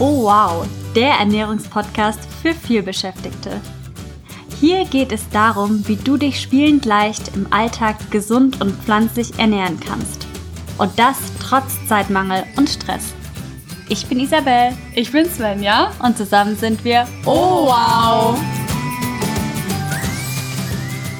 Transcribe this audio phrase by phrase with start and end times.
[0.00, 3.60] Oh wow, der Ernährungspodcast für vielbeschäftigte.
[4.60, 9.80] Hier geht es darum, wie du dich spielend leicht im Alltag gesund und pflanzlich ernähren
[9.80, 10.28] kannst.
[10.78, 13.12] Und das trotz Zeitmangel und Stress.
[13.88, 14.72] Ich bin Isabel.
[14.94, 15.90] Ich bin Svenja.
[16.00, 18.38] Und zusammen sind wir Oh wow!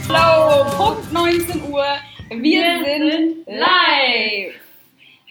[0.09, 1.85] Hallo, Punkt 19 Uhr.
[2.29, 4.68] Wir, Wir sind sind live.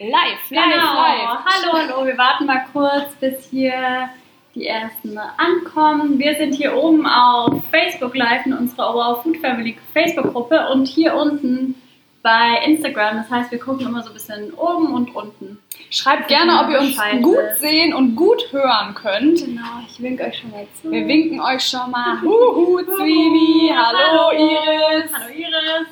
[0.00, 0.94] Live, live, Genau.
[0.94, 1.38] live.
[1.44, 2.06] Hallo, hallo.
[2.06, 4.08] Wir warten mal kurz, bis hier
[4.54, 6.18] die ersten ankommen.
[6.20, 11.14] Wir sind hier oben auf Facebook Live in unserer Wow Food Family Facebook-Gruppe und hier
[11.16, 11.74] unten
[12.22, 13.16] bei Instagram.
[13.16, 15.58] Das heißt, wir gucken immer so ein bisschen oben und unten.
[15.90, 19.44] Schreibt gerne, ob ihr uns Bescheid gut sehen und gut hören könnt.
[19.44, 20.92] Genau, ich winke euch schon mal zu.
[20.92, 22.20] Wir winken euch schon mal.
[22.22, 23.72] Huhu, Zwini.
[23.76, 25.12] Hallo, Iris.
[25.12, 25.88] Hallo Iris.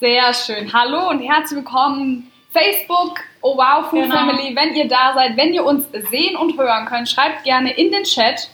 [0.00, 0.72] Sehr schön.
[0.72, 2.29] Hallo und herzlich willkommen.
[2.52, 4.14] Facebook, oh wow, Food Genau.
[4.16, 7.90] Family, wenn ihr da seid, wenn ihr uns sehen und hören könnt, schreibt gerne in
[7.92, 8.48] den Chat.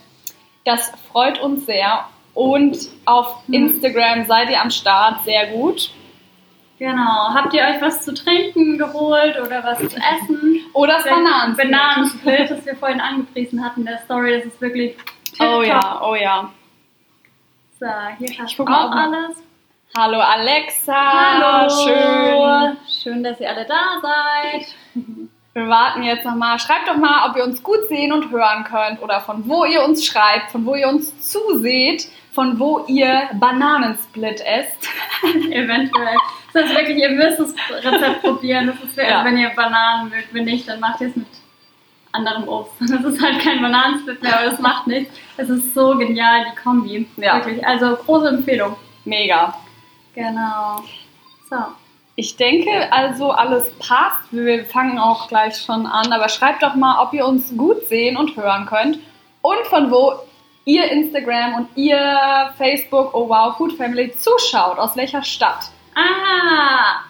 [0.65, 2.05] Das freut uns sehr.
[2.35, 3.55] Und auf Hm.
[3.55, 5.91] Instagram seid ihr am Start, sehr gut.
[6.79, 7.31] Genau.
[7.33, 10.61] Habt ihr euch was zu trinken geholt oder was zu essen?
[10.75, 11.57] Oder das Bananen.
[11.57, 14.37] Bananensplit, das wir vorhin angepriesen hatten der Story.
[14.37, 14.95] Das ist wirklich
[15.41, 15.65] Oh tipptopp.
[15.67, 16.51] ja, oh ja.
[17.81, 17.87] So,
[18.19, 19.43] hier passt auch alles.
[19.95, 20.95] Hallo Alexa.
[20.95, 21.71] Hallo.
[21.71, 22.77] Schön.
[23.03, 24.67] Schön, dass ihr alle da seid.
[25.55, 26.59] Wir warten jetzt nochmal.
[26.59, 29.83] Schreibt doch mal, ob ihr uns gut sehen und hören könnt oder von wo ihr
[29.85, 34.89] uns schreibt, von wo ihr uns zuseht, von wo ihr Bananensplit esst.
[35.51, 36.17] Eventuell.
[36.53, 38.67] Das ist wirklich, ihr müsst das Rezept probieren.
[38.67, 39.25] Das ist, Ja.
[39.25, 40.33] wenn ihr Bananen mögt.
[40.35, 41.27] Wenn nicht, dann macht ihr es mit
[42.13, 42.75] anderem Obst.
[42.81, 45.15] Das ist halt kein Bananensplit mehr, aber das macht nichts.
[45.39, 47.09] Es ist so genial, die Kombi.
[47.17, 47.37] Ja.
[47.37, 47.67] Wirklich.
[47.67, 48.77] Also große Empfehlung.
[49.07, 49.55] Mega.
[50.17, 50.81] Genau.
[51.51, 51.57] So.
[52.17, 54.33] Ich denke also, alles passt.
[54.33, 56.13] Wir fangen auch gleich schon an.
[56.13, 58.99] Aber schreibt doch mal, ob ihr uns gut sehen und hören könnt.
[59.43, 60.15] Und von wo
[60.65, 64.79] ihr Instagram und ihr Facebook, oh wow, Food Family zuschaut.
[64.79, 65.71] Aus welcher Stadt.
[65.95, 67.03] Ah,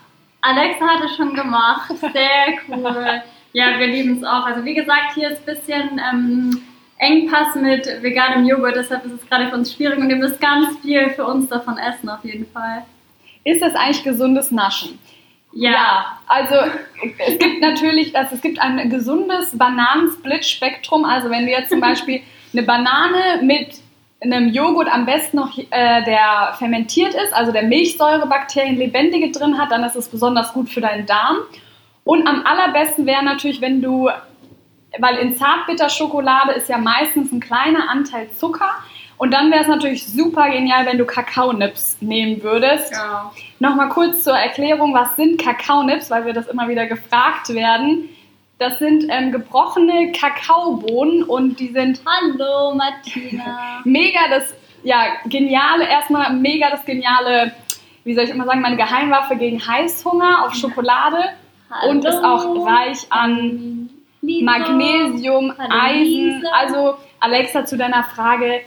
[0.43, 1.93] Alexa hat es schon gemacht.
[2.01, 3.23] Sehr cool.
[3.53, 4.45] Ja, wir lieben es auch.
[4.45, 6.63] Also wie gesagt, hier ist ein bisschen ähm,
[6.99, 10.79] Engpass mit veganem Joghurt, deshalb ist es gerade für uns schwierig und ihr müsst ganz
[10.79, 12.85] viel für uns davon essen auf jeden Fall.
[13.47, 14.99] Ist das eigentlich gesundes Naschen?
[15.53, 16.19] Ja.
[16.27, 16.57] also
[17.27, 21.05] es gibt natürlich, also es gibt ein gesundes Bananensplit-Spektrum.
[21.05, 23.79] Also wenn du jetzt zum Beispiel eine Banane mit
[24.21, 29.71] einem Joghurt am besten noch, äh, der fermentiert ist, also der Milchsäurebakterien lebendige drin hat,
[29.71, 31.37] dann ist es besonders gut für deinen Darm.
[32.03, 34.11] Und am allerbesten wäre natürlich, wenn du,
[34.99, 38.71] weil in Zartbitterschokolade ist ja meistens ein kleiner Anteil Zucker.
[39.19, 42.93] Und dann wäre es natürlich super genial, wenn du Kakaonips nehmen würdest.
[42.93, 43.33] ja.
[43.59, 48.11] Nochmal kurz zur Erklärung, was sind Kakaonips, weil wir das immer wieder gefragt werden.
[48.59, 53.81] Das sind ähm, gebrochene Kakaobohnen und die sind Hallo Martina.
[53.85, 57.53] mega das, ja, geniale, erstmal mega das geniale,
[58.05, 61.19] wie soll ich immer sagen, meine Geheimwaffe gegen Heißhunger auf Schokolade
[61.89, 63.91] und ist auch reich an
[64.23, 66.45] Magnesium, Hallo, Eisen.
[66.53, 68.63] Also Alexa, zu deiner Frage,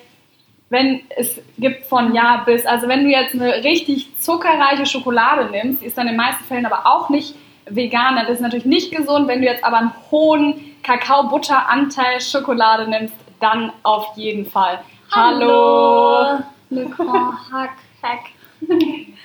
[0.69, 5.81] wenn es gibt von Ja bis, also wenn du jetzt eine richtig zuckerreiche Schokolade nimmst,
[5.81, 7.35] die ist dann in den meisten Fällen aber auch nicht
[7.69, 9.27] vegan, das ist natürlich nicht gesund.
[9.27, 14.79] Wenn du jetzt aber einen hohen Kakao-Butter-Anteil Schokolade nimmst, dann auf jeden Fall.
[15.11, 16.39] Hallo.
[16.69, 17.71] Le Grand Hack.
[18.01, 18.25] Hack.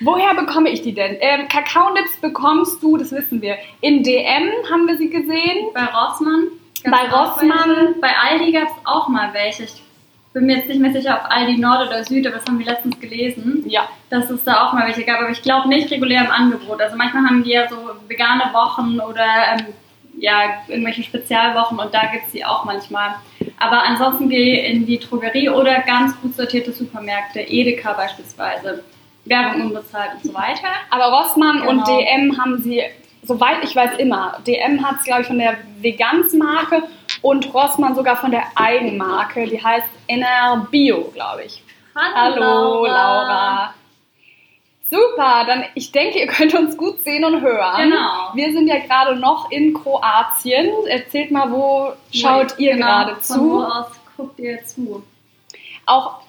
[0.01, 1.17] Woher bekomme ich die denn?
[1.19, 5.69] Ähm, Kakaonips bekommst du, das wissen wir, in DM haben wir sie gesehen.
[5.73, 6.47] Bei Rossmann.
[6.85, 7.95] Bei auch Rossmann.
[8.01, 9.63] Bei Aldi gab es auch mal welche.
[9.63, 9.84] Ich
[10.35, 12.65] bin mir jetzt nicht mehr sicher, ob Aldi Nord oder Süd, aber das haben wir
[12.65, 15.21] letztens gelesen, Ja, dass es da auch mal welche gab.
[15.21, 16.81] Aber ich glaube nicht regulär im Angebot.
[16.81, 19.65] Also manchmal haben die ja so vegane Wochen oder ähm,
[20.19, 23.15] ja, irgendwelche Spezialwochen und da gibt es sie auch manchmal.
[23.59, 28.83] Aber ansonsten geh in die Drogerie oder ganz gut sortierte Supermärkte, Edeka beispielsweise.
[29.25, 30.67] Werbung unbezahlt und so weiter.
[30.91, 31.99] aber Rossmann und Genau.
[31.99, 32.81] DM haben sie,
[33.23, 34.37] soweit ich weiß, immer.
[34.45, 36.83] DM hat es, glaube ich, von der Vegansmarke
[37.25, 39.47] und Rossmann sogar von der Eigenmarke.
[39.47, 41.63] Die heißt NR Bio, glaube ich.
[41.95, 43.73] Hallo, Laura.
[44.91, 47.89] Super, dann ich denke, ihr könnt uns gut sehen und hören.
[47.89, 48.29] Genau.
[48.35, 50.69] Wir sind ja gerade noch in Kroatien.
[50.87, 53.51] Erzählt mal, wo schaut ihr Genau, gerade Von zu?
[53.53, 55.03] wo aus guckt ihr zu?
[55.87, 56.19] Auch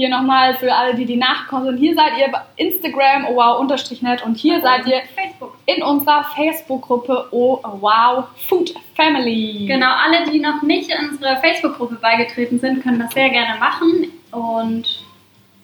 [0.00, 1.76] hier nochmal für alle, die die nachkommen sind.
[1.76, 4.24] Hier seid ihr bei Instagram, oh wow, unterstrich net.
[4.24, 5.58] Und hier seid ihr Facebook.
[5.66, 9.66] in unserer Facebook-Gruppe Oh wow Food Family.
[9.66, 14.10] Genau, alle, die noch nicht in unsere Facebook-Gruppe beigetreten sind, können das sehr gerne machen.
[14.30, 15.04] Und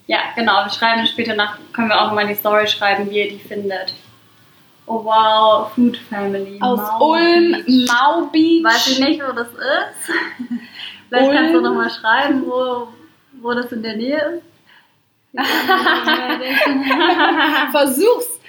[0.06, 3.18] ja, genau, wir schreiben später nach, können wir auch nochmal in die Story schreiben, wie
[3.18, 3.94] ihr die findet.
[4.84, 6.58] Oh wow, Food Family.
[6.60, 7.90] Aus Mau Ulm, Beach.
[7.90, 8.64] Mau Beach.
[8.64, 10.12] Weiß ich nicht, wo das ist.
[11.08, 12.88] Vielleicht kannst du nochmal schreiben, wo,
[13.46, 14.42] wo das in der Nähe ist.
[17.70, 18.40] Versuch's!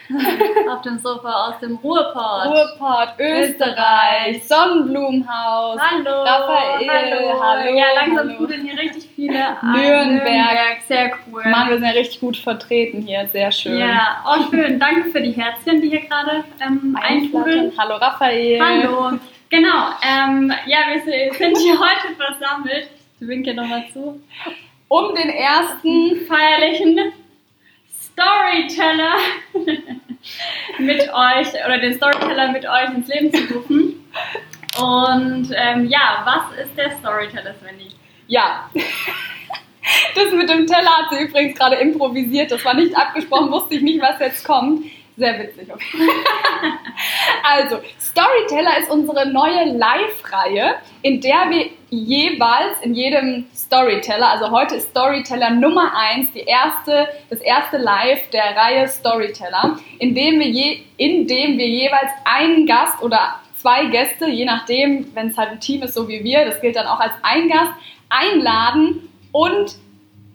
[0.69, 2.45] Auf dem Sofa aus dem Ruhrport.
[2.47, 7.44] Ruhrport, Österreich, Sonnenblumenhaus, Hallo, Raphael, hallo.
[7.44, 8.47] hallo, Ja, langsam hallo.
[8.47, 9.73] hier richtig viele an.
[9.73, 10.77] Nürnberg.
[10.88, 11.44] Sehr cool.
[11.45, 13.79] Mann, wir sind ja richtig gut vertreten hier, sehr schön.
[13.79, 14.79] Ja, oh schön.
[14.79, 17.73] Danke für die Herzchen, die hier gerade ähm, eintrudeln.
[17.77, 18.61] Hallo Raphael.
[18.61, 19.19] Hallo.
[19.49, 19.89] Genau.
[20.01, 21.01] Ähm, ja, wir
[21.38, 22.88] sind hier heute versammelt.
[23.19, 24.21] Ich winke nochmal zu.
[24.89, 27.13] Um den ersten feierlichen
[28.17, 29.15] Storyteller
[30.79, 34.05] mit euch oder den Storyteller mit euch ins Leben zu rufen.
[34.79, 37.89] Und ähm, ja, was ist der Storyteller, Svenny?
[38.27, 38.69] Ja.
[40.15, 42.51] Das mit dem Teller hat sie übrigens gerade improvisiert.
[42.51, 44.85] Das war nicht abgesprochen, wusste ich nicht, was jetzt kommt.
[45.15, 45.67] Sehr witzig.
[47.43, 47.79] Also,
[48.17, 54.89] Storyteller ist unsere neue Live-Reihe, in der wir jeweils in jedem Storyteller, also heute ist
[54.89, 60.79] Storyteller Nummer 1, die erste, das erste Live der Reihe Storyteller, in dem wir, je,
[60.97, 65.59] in dem wir jeweils einen Gast oder zwei Gäste, je nachdem, wenn es halt ein
[65.59, 67.73] Team ist, so wie wir, das gilt dann auch als ein Gast,
[68.09, 69.75] einladen und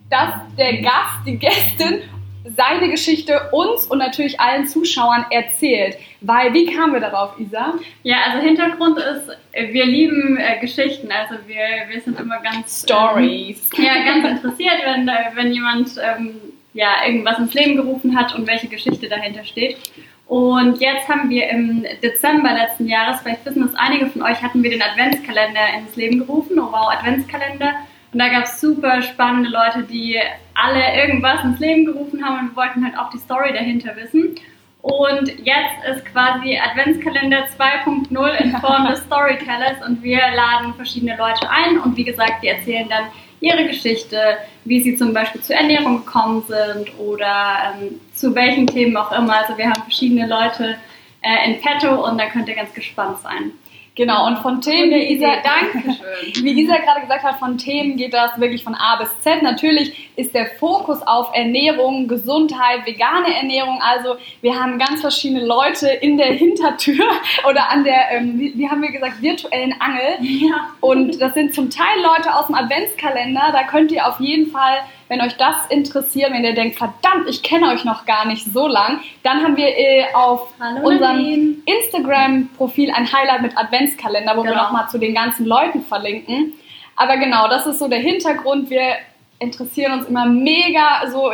[0.08, 2.02] dass der Gast, die Gästin
[2.44, 5.96] seine Geschichte uns und natürlich allen Zuschauern erzählt.
[6.20, 7.74] Weil, wie kamen wir darauf, Isa?
[8.02, 9.28] Ja, also Hintergrund ist,
[9.72, 11.10] wir lieben äh, Geschichten.
[11.10, 12.82] Also wir, wir sind immer ganz...
[12.82, 13.68] Stories.
[13.76, 16.40] Ähm, ja, ganz interessiert, wenn, äh, wenn jemand ähm,
[16.74, 19.76] ja, irgendwas ins Leben gerufen hat und welche Geschichte dahinter steht.
[20.26, 24.62] Und jetzt haben wir im Dezember letzten Jahres, vielleicht wissen es einige von euch, hatten
[24.62, 26.58] wir den Adventskalender ins Leben gerufen.
[26.58, 27.74] Oh wow, Adventskalender.
[28.12, 30.18] Und da gab es super spannende Leute, die
[30.54, 34.36] alle irgendwas ins Leben gerufen haben und wir wollten halt auch die Story dahinter wissen.
[34.82, 41.48] Und jetzt ist quasi Adventskalender 2.0 in Form des Storytellers und wir laden verschiedene Leute
[41.48, 43.04] ein und wie gesagt, die erzählen dann
[43.40, 48.96] ihre Geschichte, wie sie zum Beispiel zur Ernährung gekommen sind oder ähm, zu welchen Themen
[48.96, 49.36] auch immer.
[49.36, 50.76] Also wir haben verschiedene Leute
[51.22, 53.52] äh, in petto und da könnt ihr ganz gespannt sein.
[53.94, 55.94] Genau, und von Themen, wie Isa, Dankeschön.
[56.44, 59.42] wie Isa gerade gesagt hat, von Themen geht das wirklich von A bis Z.
[59.42, 63.80] Natürlich ist der Fokus auf Ernährung, Gesundheit, vegane Ernährung.
[63.82, 67.04] Also wir haben ganz verschiedene Leute in der Hintertür
[67.48, 70.16] oder an der, ähm, wie, wie haben wir gesagt, virtuellen Angel.
[70.20, 70.70] Ja.
[70.80, 73.50] Und das sind zum Teil Leute aus dem Adventskalender.
[73.52, 77.42] Da könnt ihr auf jeden Fall, wenn euch das interessiert, wenn ihr denkt, verdammt, ich
[77.42, 81.62] kenne euch noch gar nicht so lang, dann haben wir äh, auf Hallo, unserem.
[81.66, 84.64] Instagram-Profil ein Highlight mit Adventskalender, wo wir Genau.
[84.64, 86.52] nochmal zu den ganzen Leuten verlinken.
[86.96, 88.70] Aber genau, das ist so der Hintergrund.
[88.70, 88.96] Wir
[89.38, 91.32] interessieren uns immer mega so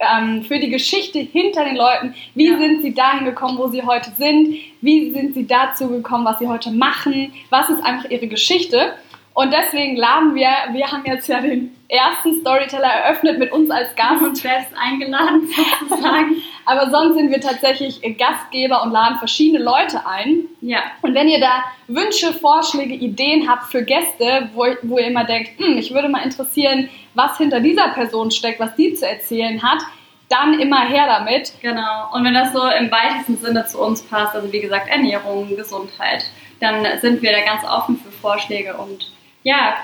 [0.00, 2.14] ähm, für die Geschichte hinter den Leuten.
[2.34, 2.58] Wie Ja.
[2.58, 4.54] sind sie dahin gekommen, wo sie heute sind?
[4.80, 7.32] Wie sind sie dazu gekommen, was sie heute machen?
[7.50, 8.94] Was ist einfach ihre Geschichte?
[9.34, 13.94] Und deswegen laden wir, wir haben jetzt ja den ersten Storyteller eröffnet mit uns als
[13.96, 14.22] Gast.
[14.22, 15.48] uns selbst eingeladen
[15.80, 16.36] sozusagen.
[16.64, 20.44] Aber sonst sind wir tatsächlich Gastgeber und laden verschiedene Leute ein.
[20.60, 20.78] ja.
[21.02, 25.58] Und wenn ihr da Wünsche, Vorschläge, Ideen habt für Gäste, wo, wo ihr immer denkt,
[25.58, 29.82] hm, mich würde mal interessieren, was hinter dieser Person steckt, was die zu erzählen hat,
[30.28, 31.52] dann immer her damit.
[31.60, 32.12] Genau.
[32.12, 36.24] Und wenn das so im weitesten Sinne zu uns passt, also wie gesagt Ernährung, Gesundheit,
[36.60, 39.12] dann sind wir da ganz offen für Vorschläge und
[39.44, 39.76] ja,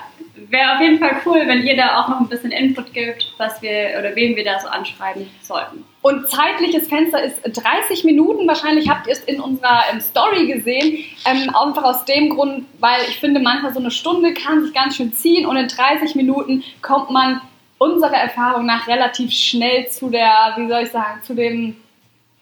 [0.49, 3.61] wäre auf jeden Fall cool, wenn ihr da auch noch ein bisschen Input gibt, was
[3.61, 5.85] wir oder wen wir da so anschreiben sollten.
[6.01, 8.47] Und zeitliches Fenster ist 30 Minuten.
[8.47, 11.05] Wahrscheinlich habt ihr es in unserer ähm, Story gesehen.
[11.25, 14.95] Ähm, einfach aus dem Grund, weil ich finde, manchmal so eine Stunde kann sich ganz
[14.95, 17.39] schön ziehen und in 30 Minuten kommt man
[17.77, 21.75] unserer Erfahrung nach relativ schnell zu der, wie soll ich sagen, zu dem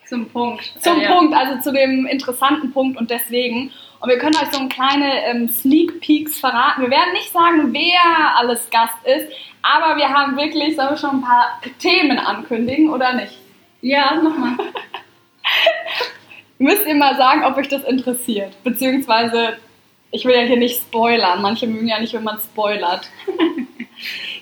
[0.06, 0.74] Zum Punkt.
[0.80, 1.12] zum Äh, ja.
[1.14, 3.72] Punkt, also zu dem interessanten Punkt und deswegen.
[4.02, 6.82] Und wir können euch so ein kleine ähm, Sneak Peeks verraten.
[6.82, 9.28] Wir werden nicht sagen, wer alles Gast ist,
[9.62, 13.34] aber wir haben wirklich, sollen wir schon ein paar Themen ankündigen oder nicht?
[13.82, 14.56] Ja, nochmal.
[16.60, 18.54] Müsst ihr mal sagen, ob euch das interessiert.
[18.64, 19.58] Beziehungsweise,
[20.12, 21.42] ich will ja hier nicht spoilern.
[21.42, 23.10] Manche mögen ja nicht, wenn man spoilert.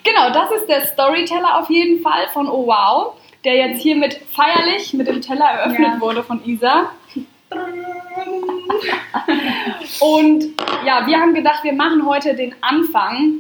[0.04, 4.94] genau, das ist der Storyteller auf jeden Fall von Oh Wow, der jetzt hiermit feierlich
[4.94, 6.02] mit dem Teller eröffnet Ja.
[6.02, 6.92] wurde von Isa.
[10.00, 10.46] Und
[10.86, 13.34] ja, wir haben gedacht, wir machen heute den Anfang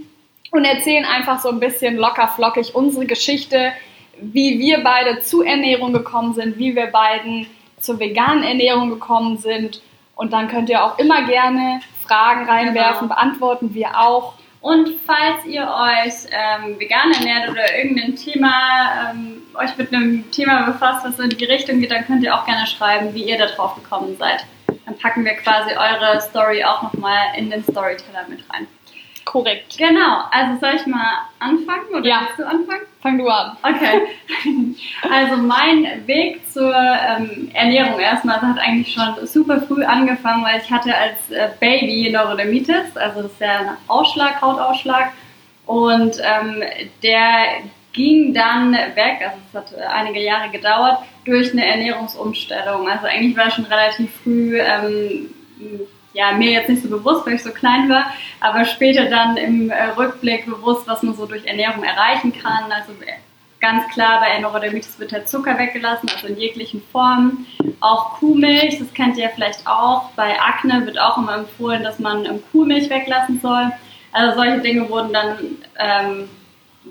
[0.51, 3.73] und erzählen einfach so ein bisschen locker flockig unsere Geschichte,
[4.19, 7.47] wie wir beide zu Ernährung gekommen sind, wie wir beiden
[7.79, 9.81] zur veganen Ernährung gekommen sind.
[10.15, 13.15] Und dann könnt ihr auch immer gerne Fragen reinwerfen, Genau.
[13.15, 14.33] beantworten wir auch.
[14.61, 20.63] Und falls ihr euch ähm, vegan ernährt oder irgendein Thema, ähm, euch mit einem Thema
[20.63, 23.45] befasst, was in die Richtung geht, dann könnt ihr auch gerne schreiben, wie ihr da
[23.45, 24.45] drauf gekommen seid.
[24.87, 28.65] Dann packen wir quasi eure Story auch nochmal in den Storyteller mit rein.
[29.25, 29.77] korrekt.
[29.77, 32.21] Genau, also soll ich mal anfangen oder Ja.
[32.21, 32.83] willst du anfangen?
[33.01, 33.57] Fang du an.
[33.61, 34.01] Okay.
[35.11, 40.61] Also mein Weg zur ähm, Ernährung erstmal das hat eigentlich schon super früh angefangen, weil
[40.61, 45.11] ich hatte als äh, Baby Neurodermitis, also das ist ja ein Ausschlag, Hautausschlag.
[45.65, 46.63] Und ähm,
[47.03, 47.63] der
[47.97, 52.87] ging dann weg, also es hat äh, einige Jahre gedauert, durch eine Ernährungsumstellung.
[52.87, 55.29] Also eigentlich war schon relativ früh ähm,
[56.13, 59.69] ja, mir jetzt nicht so bewusst, weil ich so klein war, aber später dann im
[59.69, 62.71] äh, Rückblick bewusst, was man so durch Ernährung erreichen kann.
[62.71, 63.13] Also äh,
[63.59, 67.47] ganz klar, bei Neurodermitis wird der Zucker weggelassen, also in jeglichen Formen.
[67.79, 70.11] Auch Kuhmilch, das kennt ihr ja vielleicht auch.
[70.15, 73.71] Bei Akne wird auch immer empfohlen, dass man ähm, Kuhmilch weglassen soll.
[74.11, 75.37] Also solche Dinge wurden dann
[75.77, 76.29] ähm,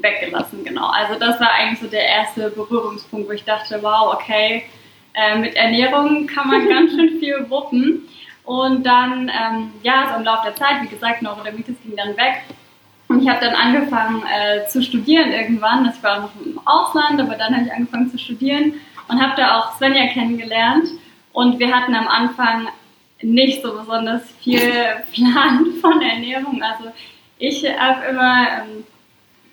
[0.02, 0.88] weggelassen, genau.
[0.88, 4.64] Also das war eigentlich so der erste Berührungspunkt, wo ich dachte, wow, okay,
[5.14, 8.08] äh, mit Ernährung kann man ganz schön viel wuppen.
[8.44, 12.42] Und dann, ähm, ja, so im Laufe der Zeit, wie gesagt, Neurodermitis ging dann weg.
[13.08, 15.90] Und ich habe dann angefangen äh, zu studieren irgendwann.
[15.94, 18.74] Ich war noch im Ausland, aber dann habe ich angefangen zu studieren
[19.08, 20.88] und habe da auch Svenja kennengelernt.
[21.32, 22.68] Und wir hatten am Anfang
[23.22, 24.60] nicht so besonders viel
[25.14, 26.62] Plan von Ernährung.
[26.62, 26.92] Also
[27.38, 28.84] ich habe immer ähm,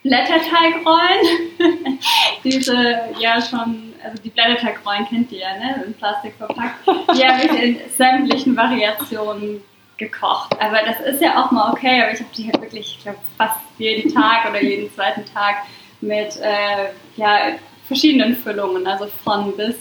[0.03, 1.99] Blätterteigrollen.
[2.43, 5.83] Diese ja schon, also die Blätterteigrollen kennt ihr ja, ne?
[5.85, 6.85] In Plastik verpackt.
[6.87, 9.61] Die habe ich in sämtlichen Variationen
[9.97, 10.53] gekocht.
[10.59, 13.19] Aber das ist ja auch mal okay, aber ich habe die halt wirklich, ich glaube,
[13.37, 15.63] fast jeden Tag oder jeden zweiten Tag
[16.01, 17.53] mit äh, ja,
[17.87, 19.75] verschiedenen Füllungen, also von bis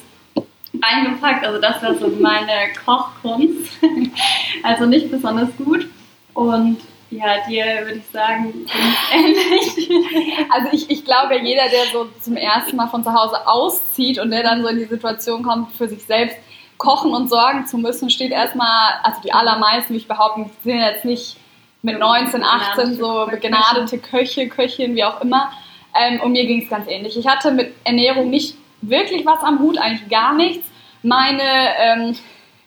[0.81, 1.45] eingepackt.
[1.45, 3.73] Also das war so meine Kochkunst.
[4.63, 5.89] also nicht besonders gut.
[6.35, 6.79] Und
[7.13, 8.67] ja, dir würde ich sagen,
[9.13, 9.91] ähnlich.
[10.51, 14.31] Also ich, ich glaube, jeder, der so zum ersten Mal von zu Hause auszieht und
[14.31, 16.37] der dann so in die Situation kommt, für sich selbst
[16.79, 21.05] kochen und sorgen zu müssen, steht erstmal, also die allermeisten, wie ich behaupten, sind jetzt
[21.05, 21.37] nicht
[21.83, 25.53] mit 19, 18 so begnadete Köche, Köchin, wie auch immer.
[25.95, 27.17] Ähm, und mir ging es ganz ähnlich.
[27.17, 30.67] Ich hatte mit Ernährung nicht wirklich was am Hut, eigentlich gar nichts.
[31.03, 31.43] Meine
[31.79, 32.17] ähm,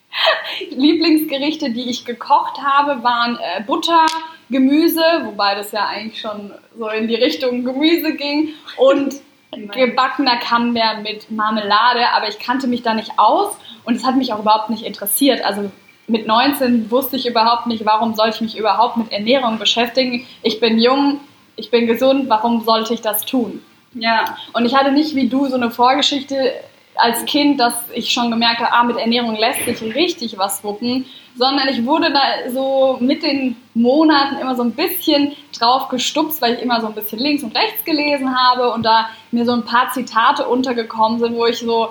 [0.72, 4.06] Lieblingsgerichte, die ich gekocht habe, waren äh, Butter,
[4.50, 9.16] Gemüse, wobei das ja eigentlich schon so in die Richtung Gemüse ging, und
[9.74, 14.34] gebackener Camembert mit Marmelade, aber ich kannte mich da nicht aus und es hat mich
[14.34, 15.44] auch überhaupt nicht interessiert.
[15.44, 15.72] Also
[16.08, 20.28] mit 19 wusste ich überhaupt nicht, warum sollte ich mich überhaupt mit Ernährung beschäftigen.
[20.44, 21.20] Ich bin jung,
[21.56, 23.62] ich bin gesund, warum sollte ich das tun?
[23.94, 24.38] Ja.
[24.54, 26.54] Und ich hatte nicht wie du so eine Vorgeschichte
[26.98, 31.06] als Kind, dass ich schon gemerkt habe, ah, mit Ernährung lässt sich richtig was wuppen,
[31.38, 36.56] sondern ich wurde da so mit den Monaten immer so ein bisschen drauf gestupst, weil
[36.56, 39.66] ich immer so ein bisschen links und rechts gelesen habe und da mir so ein
[39.66, 41.90] paar Zitate untergekommen sind, wo ich so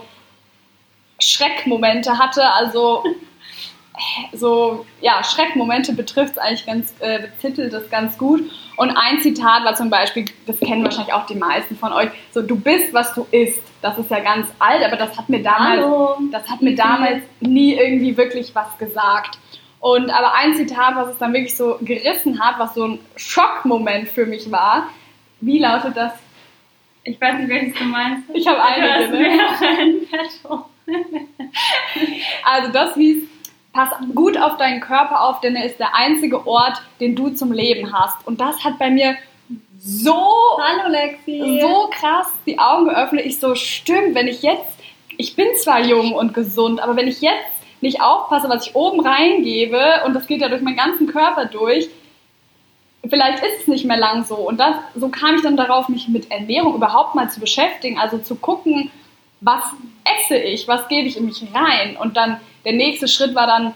[1.19, 3.05] Schreckmomente hatte, also
[4.33, 8.51] so, ja, Schreckmomente betrifft es eigentlich ganz, äh, betitelt ganz gut.
[8.77, 12.43] Und ein Zitat war zum Beispiel, das kennen wahrscheinlich auch die meisten von euch, so,
[12.43, 13.63] du bist, was du isst.
[13.85, 16.17] Das ist ja ganz alt, aber das hat mir damals, Hallo.
[16.33, 19.39] das hat mir damals nie irgendwie wirklich was gesagt.
[19.79, 24.09] Und aber ein Zitat, was es dann wirklich so gerissen hat, was so ein Schockmoment
[24.09, 24.89] für mich war,
[25.43, 26.15] wie lautet das?
[27.03, 28.23] Ich weiß nicht, welches du meinst.
[28.33, 29.41] Ich habe einige, ne?
[32.43, 33.25] Also das hieß,
[33.75, 37.53] pass gut auf deinen Körper auf, denn er ist der einzige Ort, den du zum
[37.53, 38.27] Leben hast.
[38.27, 39.15] Und das hat bei mir
[39.87, 40.15] so,
[40.59, 41.61] Hallo Lexi.
[41.61, 43.27] so krass die Augen geöffnet.
[43.27, 44.79] Ich so, stimmt, wenn ich jetzt,
[45.19, 49.07] ich bin zwar jung und gesund, aber wenn ich jetzt nicht aufpasse, was ich oben
[49.07, 51.91] reingebe, und das geht ja durch meinen ganzen Körper durch,
[53.07, 54.37] vielleicht ist es nicht mehr lang so.
[54.37, 58.17] Und das, so kam ich dann darauf, mich mit Ernährung überhaupt mal zu beschäftigen, also
[58.17, 58.91] zu gucken,
[59.43, 59.65] was
[60.19, 61.99] esse ich, was gebe ich in mich rein.
[61.99, 63.75] Und dann der nächste Schritt war dann,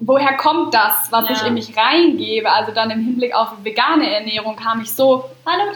[0.00, 1.34] woher kommt das, was Ja.
[1.36, 2.50] ich in mich reingebe?
[2.50, 5.72] Also dann im Hinblick auf vegane Ernährung kam ich so Hallo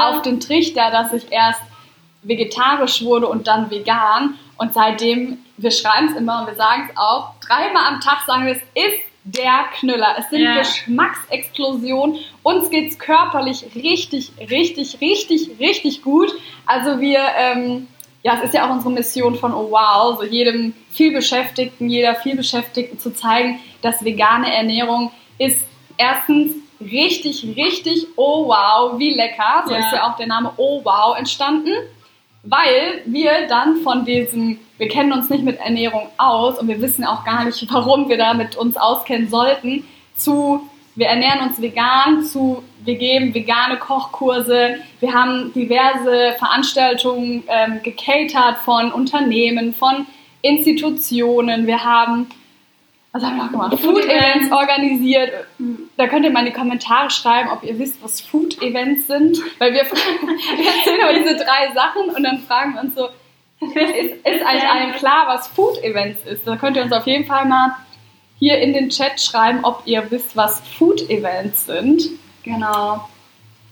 [0.00, 1.60] auf den Trichter, dass ich erst
[2.22, 4.38] vegetarisch wurde und dann vegan.
[4.56, 8.46] Und seitdem, wir schreiben es immer und wir sagen es auch, dreimal am Tag sagen
[8.46, 10.14] wir, es ist der Knüller.
[10.18, 10.54] Es sind Ja.
[10.58, 12.18] Geschmacksexplosionen.
[12.42, 16.32] Uns geht es körperlich richtig, richtig, richtig, richtig gut.
[16.66, 17.88] Also wir, ähm,
[18.24, 22.98] ja, es ist ja auch unsere Mission von Oh Wow, so jedem vielbeschäftigten, jeder vielbeschäftigten
[22.98, 25.60] zu zeigen, dass vegane Ernährung ist
[25.96, 29.64] erstens richtig, richtig Oh Wow, wie lecker.
[29.66, 29.78] So Ja.
[29.78, 31.70] ist ja auch der Name Oh Wow entstanden
[32.44, 37.04] weil wir dann von diesem, wir kennen uns nicht mit Ernährung aus und wir wissen
[37.04, 42.62] auch gar nicht, warum wir damit uns auskennen sollten, zu, wir ernähren uns vegan, zu,
[42.84, 50.06] wir geben vegane Kochkurse, wir haben diverse Veranstaltungen ähm, gecatert von Unternehmen, von
[50.42, 52.26] Institutionen, wir haben
[53.12, 53.80] Was haben wir noch gemacht?
[53.80, 55.32] Food-Events organisiert.
[55.58, 55.88] Mhm.
[55.96, 59.38] Da könnt ihr mal in die Kommentare schreiben, ob ihr wisst, was Food-Events sind.
[59.58, 63.08] Weil wir, wir erzählen immer diese drei Sachen und dann fragen wir uns so,
[63.60, 66.46] ist, ist eigentlich allen klar, was Food-Events ist?
[66.46, 67.76] Da könnt ihr uns auf jeden Fall mal
[68.38, 72.10] hier in den Chat schreiben, ob ihr wisst, was Food-Events sind.
[72.44, 73.08] Genau.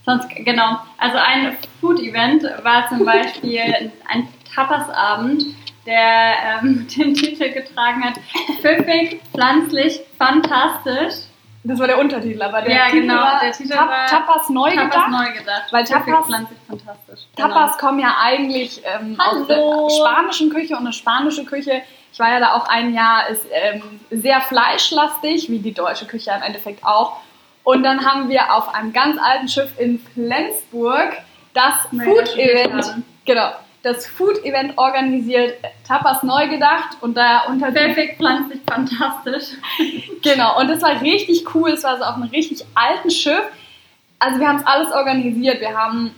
[0.04, 0.78] Sonst, genau.
[0.98, 5.44] Also ein Food-Event war zum Beispiel ein Tapasabend,
[5.86, 8.14] der ähm, den Titel getragen hat:
[8.60, 11.26] Pfiffig, pflanzlich, fantastisch.
[11.64, 14.48] Das war der Untertitel, aber der Ja, Titel genau, war der Titel Tap war Tapas
[14.48, 15.10] neu Tapas gedacht.
[15.10, 15.62] neu gedacht.
[15.72, 17.20] Weil Tapas- pflanzlich, fantastisch.
[17.36, 17.48] Genau.
[17.48, 19.62] Tapas kommen ja eigentlich ähm, aus der
[19.96, 21.82] spanischen Küche und eine spanische Küche.
[22.12, 26.32] Ich war ja da auch ein Jahr, ist ähm, sehr fleischlastig, wie die deutsche Küche
[26.36, 27.18] im Endeffekt auch.
[27.64, 31.16] Und dann haben wir auf einem ganz alten Schiff in Flensburg
[31.54, 33.52] das Food-Event, genau,
[33.82, 39.56] das Food-Event organisiert, Tapas neu gedacht und da unter Pfiffig, pflanzlich, fantastisch.
[40.22, 41.70] Genau, und das war richtig cool.
[41.70, 43.42] Es war so auf einem richtig alten Schiff.
[44.20, 45.60] Also wir haben es alles organisiert.
[45.60, 46.14] Wir haben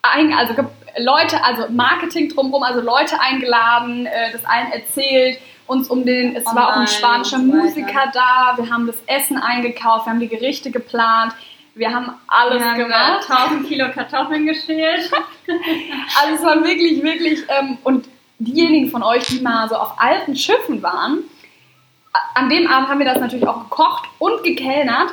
[0.00, 0.54] ein, also
[0.98, 6.44] Leute, also Marketing drumherum, also Leute eingeladen, äh, das allen erzählt, uns um den, es
[6.46, 7.38] war auch ein Online spanischer.
[7.38, 11.32] Musiker da, wir haben das Essen eingekauft, wir haben die Gerichte geplant,
[11.74, 13.30] wir haben alles Wir haben gemacht.
[13.30, 15.10] 1000 Kilo Kartoffeln geschält.
[16.20, 18.08] Also es war wirklich, wirklich, ähm, und
[18.40, 21.22] diejenigen von euch, die mal so auf alten Schiffen waren,
[22.34, 25.12] an dem Abend haben wir das natürlich auch gekocht und gekellnert,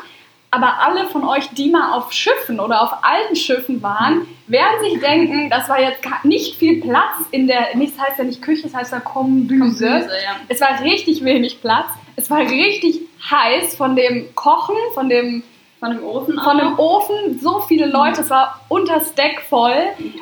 [0.56, 5.00] aber alle von euch, die mal auf Schiffen oder auf alten Schiffen waren, werden sich
[5.00, 8.42] denken, das war jetzt gar nicht viel Platz in der, nicht, das heißt ja nicht
[8.42, 9.88] Küche, das heißt ja Kombüse.
[9.88, 10.36] Kombüse, ja.
[10.50, 11.88] Es war richtig wenig Platz.
[12.16, 13.00] Es war richtig
[13.32, 15.42] heiß von dem Kochen, von dem,
[15.80, 16.78] Von dem Ofen von dem.
[16.80, 17.40] Ofen.
[17.42, 19.74] So viele Leute, es war unter Stack voll.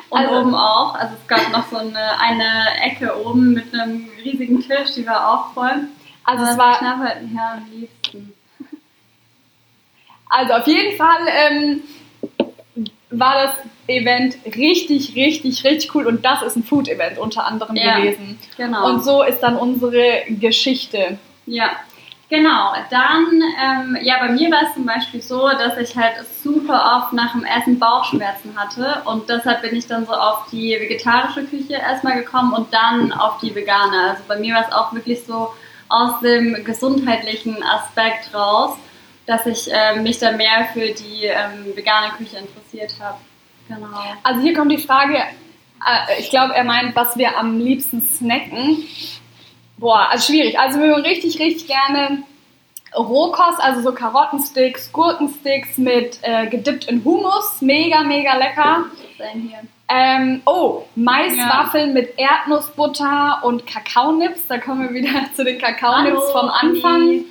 [0.08, 0.94] Und Also- oben auch.
[0.94, 2.50] Also es gab noch so eine, eine
[2.84, 5.88] Ecke oben mit einem riesigen Tisch, die war auch voll.
[6.24, 8.01] Also es war Knabberten, ja, am liebsten.
[10.32, 11.82] Also auf jeden Fall ähm,
[13.10, 13.54] war das
[13.86, 17.98] Event richtig, richtig, richtig cool und das ist ein Food-Event unter anderem Ja.
[17.98, 18.38] gewesen.
[18.56, 18.86] Genau.
[18.88, 21.18] Und so ist dann unsere Geschichte.
[21.44, 21.72] Ja,
[22.30, 22.72] genau.
[22.90, 23.26] Dann,
[23.62, 27.32] ähm, ja, bei mir war es zum Beispiel so, dass ich halt super oft nach
[27.32, 32.14] dem Essen Bauchschmerzen hatte und deshalb bin ich dann so auf die vegetarische Küche erstmal
[32.14, 34.12] gekommen und dann auf die vegane.
[34.12, 35.52] Also bei mir war es auch wirklich so
[35.90, 38.78] aus dem gesundheitlichen Aspekt raus,
[39.26, 43.18] dass ich ähm, mich dann mehr für die ähm, vegane Küche interessiert habe.
[43.68, 43.86] Genau.
[44.22, 48.84] Also hier kommt die Frage, äh, ich glaube, er meint, was wir am liebsten snacken.
[49.78, 50.58] Boah, also schwierig.
[50.58, 52.22] Also wir mögen richtig, richtig gerne
[52.96, 57.62] Rohkost, also so Karottensticks, Gurkensticks mit äh, gedippt in Hummus.
[57.62, 58.84] Mega, mega lecker.
[59.18, 59.60] Sein hier.
[59.88, 64.46] Ähm, oh, Maiswaffeln mit Erdnussbutter und Kakaonips.
[64.46, 67.02] Da kommen wir wieder zu den Kakaonips Hallo, vom Anfang.
[67.02, 67.24] Anni.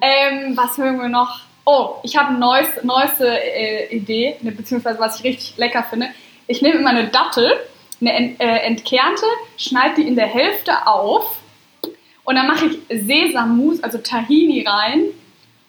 [0.00, 1.40] Ähm, was mögen wir noch?
[1.64, 6.08] Oh, ich habe eine neues, neueste äh, Idee, ne, beziehungsweise was ich richtig lecker finde.
[6.46, 7.52] Ich nehme immer eine Dattel,
[8.00, 9.24] eine ent, äh, entkernte,
[9.56, 11.36] schneide die in der Hälfte auf
[12.24, 15.06] und dann mache ich Sesammus, also Tahini rein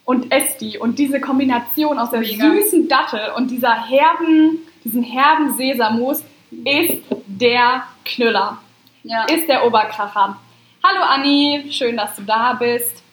[0.06, 0.78] und esse die.
[0.78, 2.52] Und diese Kombination aus der Mega.
[2.52, 8.60] süßen Dattel und dieser herben, diesen herben Sesammus ist der Knüller
[9.04, 9.24] Ja.
[9.26, 10.38] ist der Oberkracher.
[10.84, 13.04] Hallo Anni, schön, dass du da bist.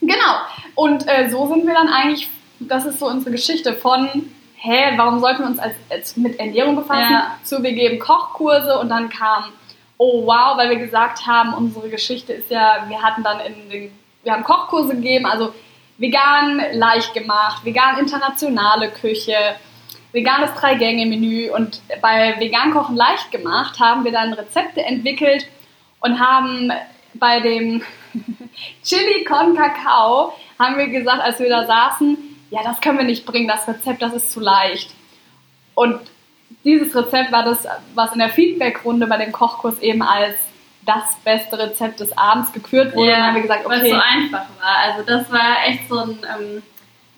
[0.00, 0.34] Genau,
[0.74, 2.30] und äh, so sind wir dann eigentlich,
[2.60, 4.08] das ist so unsere Geschichte von,
[4.56, 7.36] hä, warum sollten wir uns als, als mit Ernährung befassen, Ja.
[7.42, 9.44] zu wir geben Kochkurse und dann kam,
[9.96, 13.98] oh wow, weil wir gesagt haben, unsere Geschichte ist ja, wir hatten dann in den,
[14.22, 15.52] wir haben Kochkurse gegeben, also
[15.98, 19.34] vegan leicht gemacht, vegan internationale Küche,
[20.12, 25.46] veganes Drei-Gänge-Menü und bei Vegan Kochen leicht gemacht haben wir dann Rezepte entwickelt
[26.00, 26.72] und haben
[27.14, 27.82] bei dem
[28.84, 32.16] Chili con Kakao haben wir gesagt, als wir da saßen,
[32.50, 34.90] ja, das können wir nicht bringen, das Rezept, das ist zu leicht.
[35.74, 36.00] Und
[36.64, 40.34] dieses Rezept war das, was in der Feedback-Runde bei dem Kochkurs eben als
[40.84, 43.10] das beste Rezept des Abends gekürt wurde.
[43.10, 44.76] und dann haben wir gesagt, weil es okay, so einfach war.
[44.84, 46.62] Also das war echt so ein, ähm,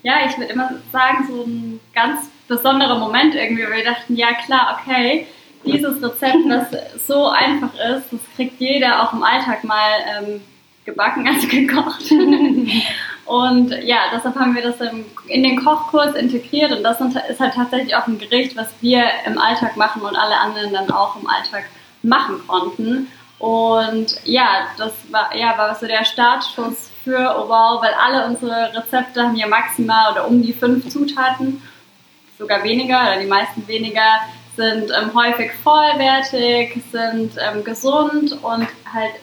[0.03, 4.33] ja, ich würde immer sagen, so ein ganz besonderer Moment irgendwie, weil wir dachten, ja
[4.45, 5.27] klar, okay,
[5.65, 10.41] dieses Rezept, was so einfach ist, das kriegt jeder auch im Alltag mal ähm,
[10.85, 12.11] gebacken, also gekocht.
[13.27, 14.77] und ja, deshalb haben wir das
[15.27, 19.39] in den Kochkurs integriert und das ist halt tatsächlich auch ein Gericht, was wir im
[19.39, 21.65] Alltag machen und alle anderen dann auch im Alltag
[22.03, 23.09] machen konnten.
[23.39, 28.75] Und ja, das war, ja, war so der Startschuss für Oh Wow, weil alle unsere
[28.75, 31.63] Rezepte haben ja maximal oder um die fünf Zutaten,
[32.39, 34.21] sogar weniger oder die meisten weniger,
[34.57, 39.15] sind ähm, häufig vollwertig, sind ähm, gesund und halt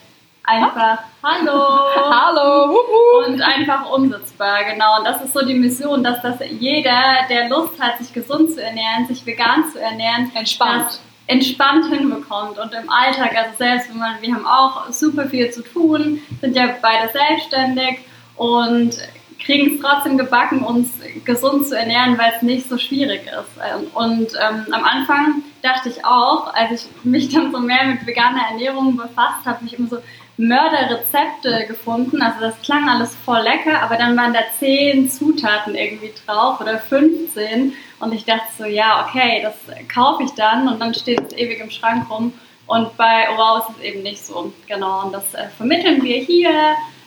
[0.48, 1.52] einfach Hallo.
[2.10, 2.70] Hallo.
[2.70, 3.28] Wuhu.
[3.28, 5.00] Und einfach umsetzbar, genau.
[5.00, 8.64] Und das ist so die Mission, dass das jeder, der Lust hat, sich gesund zu
[8.64, 11.00] ernähren, sich vegan zu ernähren, Entspannt.
[11.28, 15.62] entspannt hinbekommt und im Alltag, also selbst wenn man, wir haben auch super viel zu
[15.64, 18.00] tun, sind ja beide selbstständig
[18.38, 18.98] und
[19.44, 20.90] kriegen es trotzdem gebacken, uns
[21.26, 23.62] gesund zu ernähren, weil es nicht so schwierig ist.
[23.64, 28.06] Ähm, Und ähm, am Anfang dachte ich auch, als ich mich dann so mehr mit
[28.06, 29.98] veganer Ernährung befasst habe, habe ich immer so
[30.38, 32.22] Mörderrezepte gefunden.
[32.22, 36.78] Also das klang alles voll lecker, aber dann waren da zehn Zutaten irgendwie drauf oder
[36.78, 39.56] 15 und ich dachte so, ja, okay, das
[39.92, 42.34] kaufe ich dann und dann steht es ewig im Schrank rum.
[42.68, 44.54] Und bei Wow ist es eben nicht so.
[44.68, 46.52] Genau, und das äh, vermitteln wir hier.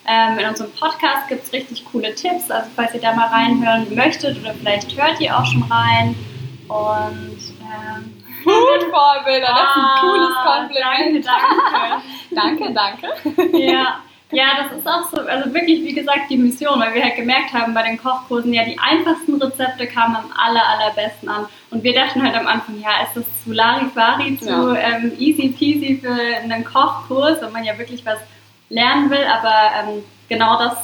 [0.09, 2.51] Ähm, in unserem Podcast gibt es richtig coole Tipps.
[2.51, 6.17] Also falls ihr da mal reinhören möchtet oder vielleicht hört ihr auch schon rein.
[6.67, 11.27] Und ähm, Food-Vorbilder, das ist ein ah, cooles Kompliment.
[12.31, 12.73] Danke, danke.
[12.73, 13.09] Danke,
[13.43, 13.59] danke.
[13.59, 13.97] ja.
[14.31, 17.53] ja, das ist auch so, also wirklich, wie gesagt, die Mission, weil wir halt gemerkt
[17.53, 21.47] haben bei den Kochkursen, ja, die einfachsten Rezepte kamen am aller, allerbesten an.
[21.71, 24.75] Und wir dachten halt am Anfang, ja, ist das zu Larifari, zu Ja.
[24.77, 28.19] ähm, easy peasy für einen Kochkurs, wenn man ja wirklich was
[28.69, 30.77] lernen will, aber ähm, genau das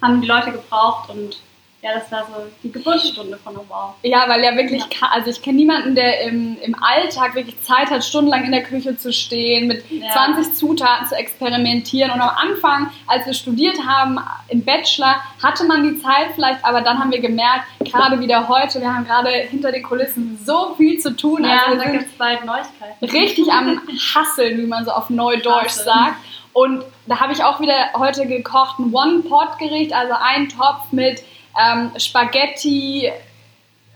[0.00, 1.36] haben die Leute gebraucht und
[1.82, 3.94] ja, das war so die Geburtsstunde von Wow.
[4.02, 7.90] Ja, weil ja wirklich, ka- also ich kenne niemanden, der im, im Alltag wirklich Zeit
[7.90, 10.10] hat, stundenlang in der Küche zu stehen, mit Ja.
[10.10, 12.10] 20 Zutaten zu experimentieren.
[12.10, 16.80] Und am Anfang, als wir studiert haben, im Bachelor, hatte man die Zeit vielleicht, aber
[16.80, 20.98] dann haben wir gemerkt, gerade wieder heute, wir haben gerade hinter den Kulissen so viel
[20.98, 21.44] zu tun.
[21.44, 23.04] Ja, also da gibt es bald Neuigkeiten.
[23.04, 23.80] richtig am
[24.14, 25.84] Hasseln, wie man so auf Neudeutsch Hasseln.
[25.86, 26.16] sagt.
[26.52, 31.22] Und da habe ich auch wieder heute gekocht ein One-Pot-Gericht, also ein Topf mit
[31.60, 33.10] ähm, Spaghetti,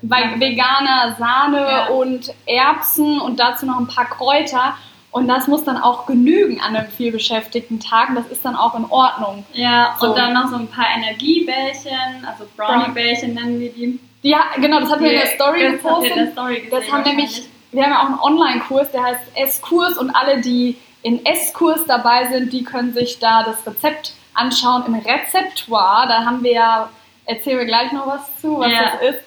[0.03, 1.87] ve- veganer Sahne Ja.
[1.89, 4.77] und Erbsen und dazu noch ein paar Kräuter.
[5.13, 8.11] Und das muss dann auch genügen an einem vielbeschäftigten Tag.
[8.15, 9.45] Das ist dann auch in Ordnung.
[9.53, 10.09] Ja, So.
[10.09, 13.99] und dann noch so ein paar Energiebällchen, also Brownie-Bällchen nennen wir die.
[14.23, 16.17] Ja, genau, das hatten wir in der Story das gepostet.
[16.17, 16.71] der Story gesehen.
[16.71, 17.43] Das haben nämlich,
[17.73, 22.27] wir haben ja auch einen Online-Kurs, der heißt S-Kurs und alle, die in S-Kurs dabei
[22.27, 26.07] sind, die können sich da das Rezept anschauen im Rezeptoire.
[26.07, 26.91] Da haben wir ja,
[27.31, 28.93] erzählen wir gleich noch was zu, was Ja.
[29.01, 29.21] das ist.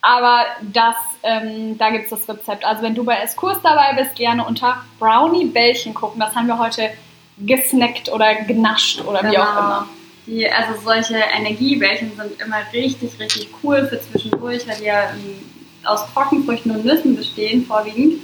[0.00, 0.94] Aber das,
[1.24, 2.64] ähm, da gibt es das Rezept.
[2.64, 6.20] Also wenn du bei S-Kurs dabei bist, gerne unter Brownie-Bällchen gucken.
[6.20, 6.90] Das haben wir heute
[7.38, 9.58] gesnackt oder genascht oder wie auch Genau.
[9.58, 9.88] immer.
[10.26, 15.42] Die, also solche Energiebällchen sind immer richtig, richtig cool für zwischendurch, weil die ja ähm,
[15.84, 18.22] aus Trockenfrüchten und Nüssen bestehen, vorwiegend.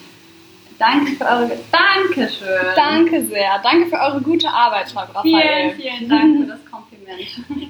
[0.78, 1.58] Danke für eure.
[1.72, 2.48] Dankeschön.
[2.76, 3.58] Danke sehr.
[3.62, 5.74] Danke für eure gute Arbeit, Raphael.
[5.76, 6.93] Vielen, vielen Dank für das Kompliment.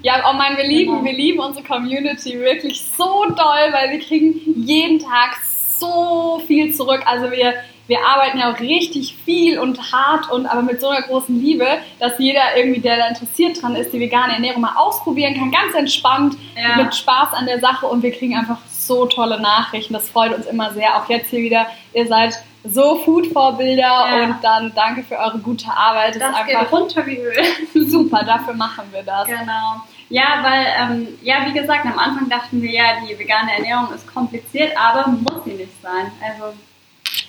[0.01, 1.03] Ja, oh mein, wir lieben, Genau.
[1.05, 5.37] wir lieben unsere Community wirklich so doll, weil wir kriegen jeden Tag
[5.79, 7.01] so viel zurück.
[7.05, 7.53] Also wir,
[7.87, 11.67] wir arbeiten ja auch richtig viel und hart und aber mit so einer großen Liebe,
[11.99, 15.75] dass jeder irgendwie, der da interessiert dran ist, die vegane Ernährung mal ausprobieren kann, ganz
[15.75, 16.81] entspannt, Ja.
[16.81, 19.93] mit Spaß an der Sache und wir kriegen einfach so tolle Nachrichten.
[19.93, 20.95] Das freut uns immer sehr.
[20.97, 22.35] Auch jetzt hier wieder, ihr seid
[22.67, 24.23] so Food-Vorbilder Ja.
[24.23, 26.15] und dann danke für eure gute Arbeit.
[26.15, 27.43] Das, Das ist geht einfach runter wie Öl.
[27.87, 29.27] super, dafür machen wir das.
[29.27, 29.81] Genau.
[30.09, 34.05] Ja, weil, ähm, ja, wie gesagt, am Anfang dachten wir ja, die vegane Ernährung ist
[34.13, 36.11] kompliziert, aber muss sie nicht sein.
[36.23, 36.53] Also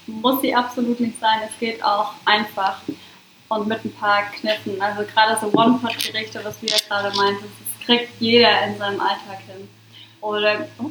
[0.07, 1.38] muss sie absolut nicht sein.
[1.49, 2.79] Es geht auch einfach
[3.49, 4.81] und mit ein paar Kniffen.
[4.81, 7.44] Also gerade so One-Pot-Gerichte, was du ja gerade meintest,
[7.79, 9.68] das kriegt jeder in seinem Alltag hin.
[10.26, 10.90] Oder, oh.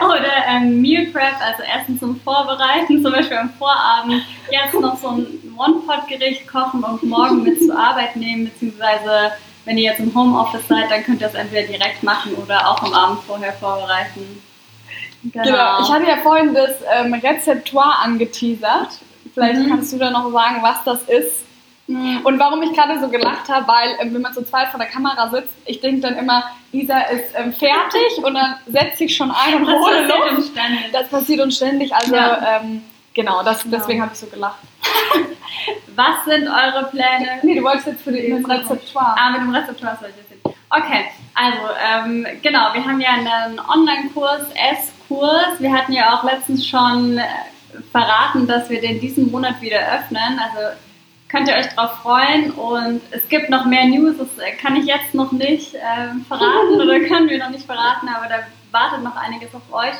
[0.04, 4.24] Oder ähm, Meal Prep, also Essen zum Vorbereiten, zum Beispiel am Vorabend.
[4.50, 9.32] Jetzt noch so ein One-Pot-Gericht kochen und morgen mit zur Arbeit nehmen, beziehungsweise
[9.64, 12.82] wenn ihr jetzt im Homeoffice seid, dann könnt ihr das entweder direkt machen oder auch
[12.82, 14.42] am Abend vorher vorbereiten.
[15.22, 15.80] Genau.
[15.82, 18.98] Ich hatte ja vorhin das ähm, Rezeptoire angeteasert.
[19.32, 19.68] Vielleicht Mhm.
[19.68, 21.44] kannst du da noch sagen, was das ist.
[21.88, 24.88] Und warum ich gerade so gelacht habe, weil ähm, wenn man zu zweit vor der
[24.88, 29.30] Kamera sitzt, ich denke dann immer, Isa ist ähm, fertig und dann setze ich schon
[29.30, 30.38] ein und Das hole passiert Luft.
[30.38, 30.92] uns ständig.
[30.92, 31.94] Das passiert uns ständig.
[31.94, 32.60] Also Ja.
[32.62, 33.76] ähm, genau, das, Genau.
[33.76, 34.58] deswegen habe ich so gelacht.
[35.94, 37.40] Was sind eure Pläne?
[37.42, 39.14] Nee, du wolltest jetzt für die, das Rezeptoire.
[39.18, 40.58] Ah, mit dem Rezeptor soll ich das jetzt.
[40.70, 41.58] Okay, also
[42.08, 45.58] ähm, genau, wir haben ja einen Online-Kurs, S-Kurs.
[45.60, 47.24] Wir hatten ja auch letztens schon äh,
[47.90, 50.40] verraten, dass wir den diesen Monat wieder öffnen.
[50.40, 50.74] Also
[51.32, 54.18] könnt ihr euch drauf freuen und es gibt noch mehr News.
[54.18, 58.08] Das äh, kann ich jetzt noch nicht ähm, verraten oder können wir noch nicht verraten,
[58.08, 58.36] aber da
[58.70, 59.94] wartet noch einiges auf euch.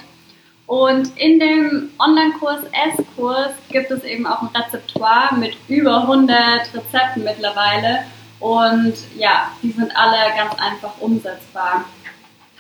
[0.67, 2.61] Und in dem Online-Kurs
[2.97, 8.05] S-Kurs gibt es eben auch ein Rezeptoire mit über 100 Rezepten mittlerweile.
[8.39, 11.85] Und ja, die sind alle ganz einfach umsetzbar.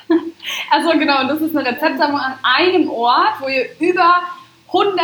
[0.70, 4.22] Also genau, das ist eine Rezeptsammlung an einem Ort, wo ihr über
[4.66, 4.98] 100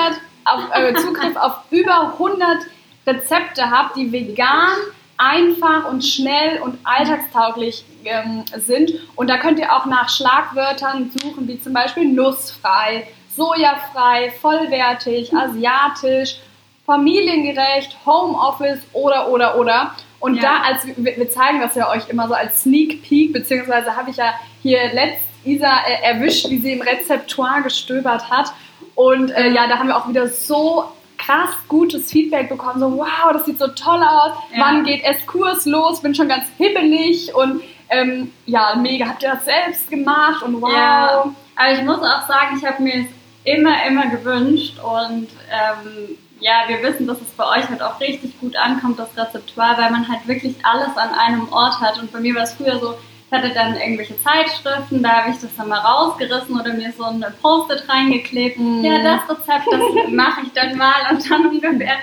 [0.44, 2.58] auf, äh, Zugriff auf über 100
[3.08, 4.76] Rezepte habt, die vegan
[5.16, 8.92] einfach und schnell und alltagstauglich ähm, sind.
[9.16, 16.38] Und da könnt ihr auch nach Schlagwörtern suchen, wie zum Beispiel nussfrei, sojafrei, vollwertig, asiatisch,
[16.86, 19.94] familiengerecht, Homeoffice oder, oder, oder.
[20.20, 20.42] Und ja.
[20.42, 24.16] da, als wir zeigen das ja euch immer so als Sneak Peek, beziehungsweise habe ich
[24.16, 28.52] ja hier letzt Isa äh, erwischt, wie sie im Rezeptoire gestöbert hat.
[28.94, 30.84] Und äh, ja, da haben wir auch wieder so
[31.18, 32.80] krass gutes Feedback bekommen.
[32.80, 34.32] So, wow, das sieht so toll aus.
[34.52, 34.60] Ja.
[34.60, 36.00] Wann geht es Kurs los?
[36.00, 39.06] Bin schon ganz hibbelig und ähm, ja, mega.
[39.06, 40.72] Habt ihr das selbst gemacht und wow.
[40.72, 41.34] Ja.
[41.56, 43.06] Aber ich muss auch sagen, ich habe mir es
[43.44, 48.38] immer, immer gewünscht und ähm, ja, wir wissen, dass es bei euch halt auch richtig
[48.40, 51.98] gut ankommt, das Rezeptoire, weil man halt wirklich alles an einem Ort hat.
[51.98, 52.94] Und bei mir war es früher so,
[53.30, 57.04] ich hatte dann irgendwelche Zeitschriften, da habe ich das dann mal rausgerissen oder mir so
[57.04, 58.58] ein Post-it reingeklebt.
[58.58, 58.82] Mm.
[58.82, 61.10] Ja, das Rezept, das mache ich dann mal.
[61.10, 61.98] Und dann ungefähr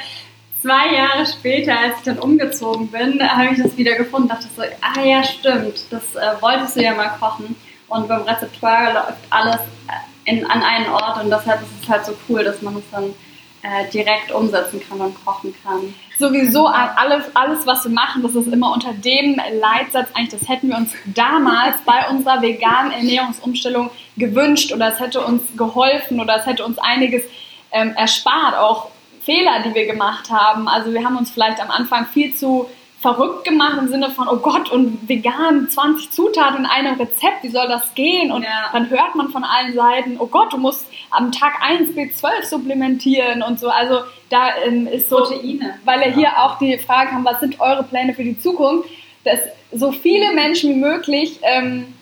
[0.62, 4.28] zwei Jahre später, als ich dann umgezogen bin, habe ich das wieder gefunden.
[4.28, 7.56] Dachte so, ah ja, stimmt, das äh, wolltest du ja mal kochen.
[7.88, 9.60] Und beim Rezeptoire läuft alles
[10.26, 13.14] in, an einen Ort und deshalb ist es halt so cool, dass man es dann
[13.62, 15.94] äh, direkt umsetzen kann und kochen kann.
[16.18, 20.70] Sowieso alles, alles, was wir machen, das ist immer unter dem Leitsatz, eigentlich, das hätten
[20.70, 26.46] wir uns damals bei unserer veganen Ernährungsumstellung gewünscht oder es hätte uns geholfen oder es
[26.46, 27.24] hätte uns einiges
[27.72, 28.90] ähm, erspart, auch
[29.22, 30.68] Fehler, die wir gemacht haben.
[30.68, 32.70] Also wir haben uns vielleicht am Anfang viel zu
[33.06, 37.50] verrückt gemacht im Sinne von, oh Gott, und vegan, 20 Zutaten in einem Rezept, wie
[37.50, 38.32] soll das gehen?
[38.32, 38.72] Und ja.
[38.72, 43.44] dann hört man von allen Seiten, oh Gott, du musst am Tag 1 B12 supplementieren
[43.44, 43.70] und so.
[43.70, 44.00] Also
[44.32, 45.78] da ähm, ist so, Proteine.
[45.86, 48.90] weil er hier auch die Frage kam, was sind eure Pläne für die Zukunft,
[49.24, 49.40] dass
[49.72, 51.94] so viele Menschen wie möglich ähm,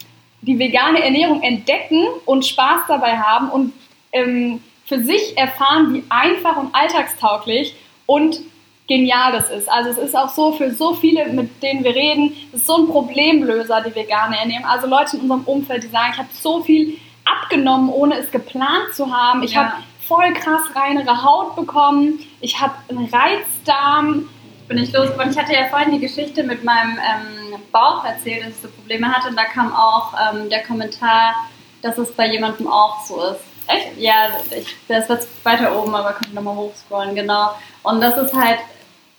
[0.42, 3.74] die vegane Ernährung entdecken und Spaß dabei haben und
[4.14, 8.40] ähm, für sich erfahren, wie einfach und alltagstauglich und
[8.88, 9.70] genial das ist.
[9.70, 12.78] Also es ist auch so für so viele, mit denen wir reden, es ist so
[12.78, 14.66] ein Problemlöser, die vegane Ernährung.
[14.66, 18.94] Also Leute in unserem Umfeld, die sagen, ich habe so viel abgenommen, ohne es geplant
[18.94, 19.44] zu haben.
[19.44, 19.66] Ich ja.
[19.66, 22.20] habe voll krass reinere Haut bekommen.
[22.42, 24.30] Ich habe einen Reizdarm.
[24.68, 25.32] Bin ich losgeworden.
[25.32, 29.08] Ich hatte ja vorhin die Geschichte mit meinem ähm, Bauch erzählt, dass ich so Probleme
[29.12, 29.30] hatte.
[29.30, 31.36] Und da kam auch ähm, der Kommentar,
[31.82, 33.42] dass es bei jemandem auch so ist.
[33.68, 33.98] Echt?
[33.98, 37.52] Ja, ich, das wird weiter oben, aber könnt nochmal hochscrollen, genau.
[37.84, 38.60] Und das ist halt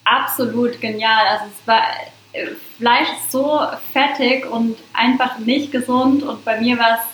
[0.04, 1.26] absolut genial.
[1.26, 1.82] Also es war
[2.32, 2.46] äh,
[2.78, 3.60] Fleisch ist so
[3.92, 7.06] fettig und einfach nicht gesund und bei mir war es,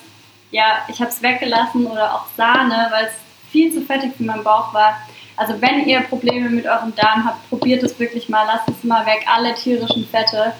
[0.50, 3.12] ja, ich habe es weggelassen oder auch Sahne, weil es
[3.50, 4.96] viel zu fettig für meinen Bauch war.
[5.36, 9.06] Also wenn ihr Probleme mit eurem Darm habt, probiert es wirklich mal, lasst es mal
[9.06, 10.52] weg, alle tierischen Fette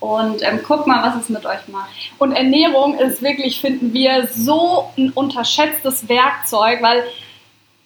[0.00, 1.90] und ähm, guckt mal, was es mit euch macht.
[2.18, 7.04] Und Ernährung ist wirklich, finden wir, so ein unterschätztes Werkzeug, weil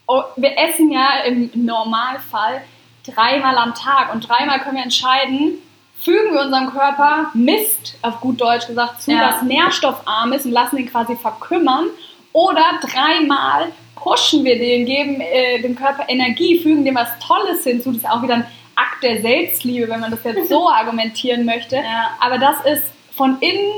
[0.07, 2.63] oh, wir essen ja im Normalfall
[3.07, 5.59] dreimal am Tag und dreimal können wir entscheiden,
[6.01, 9.31] fügen wir unserem Körper Mist, auf gut Deutsch gesagt, zu, ja.
[9.31, 11.87] das nährstoffarm ist und lassen ihn quasi verkümmern
[12.33, 17.91] oder dreimal pushen wir den, geben äh, dem Körper Energie, fügen dem was Tolles hinzu.
[17.91, 21.77] Das ist auch wieder ein Akt der Selbstliebe, wenn man das jetzt so argumentieren möchte.
[21.77, 22.11] Ja.
[22.21, 23.73] Aber das ist von innen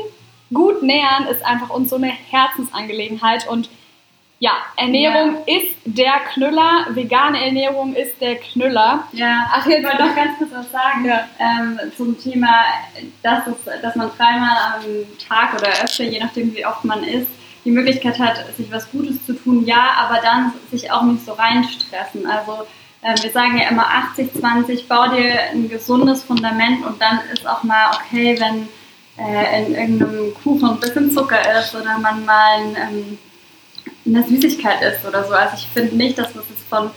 [0.53, 3.69] gut nähern, ist einfach uns so eine Herzensangelegenheit und
[4.39, 5.57] ja, Ernährung ja.
[5.57, 9.05] ist der Knüller, vegane Ernährung ist der Knüller.
[9.13, 11.27] Ja, ach, jetzt ich wollte noch ganz kurz was sagen ja.
[11.39, 12.53] ähm, zum Thema,
[13.23, 14.83] dass, es, dass man dreimal am
[15.27, 17.31] Tag oder öfter, je nachdem wie oft man isst,
[17.65, 21.33] die Möglichkeit hat, sich was Gutes zu tun, ja, aber dann sich auch nicht so
[21.33, 22.27] reinstressen.
[22.27, 22.67] Also
[23.03, 27.63] äh, wir sagen ja immer 80-20, bau dir ein gesundes Fundament und dann ist auch
[27.63, 28.69] mal okay, wenn
[29.19, 33.19] äh, in irgendeinem Kuchen ein bisschen Zucker ist oder man mal ein, ähm,
[34.07, 35.35] eine Süßigkeit ist oder so.
[35.35, 36.91] Also ich finde nicht, dass das jetzt von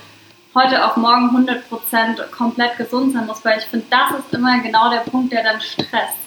[0.56, 4.89] heute auf morgen 100% komplett gesund sein muss, weil ich finde, das ist immer genau
[4.89, 6.17] der Punkt, der dann stresst.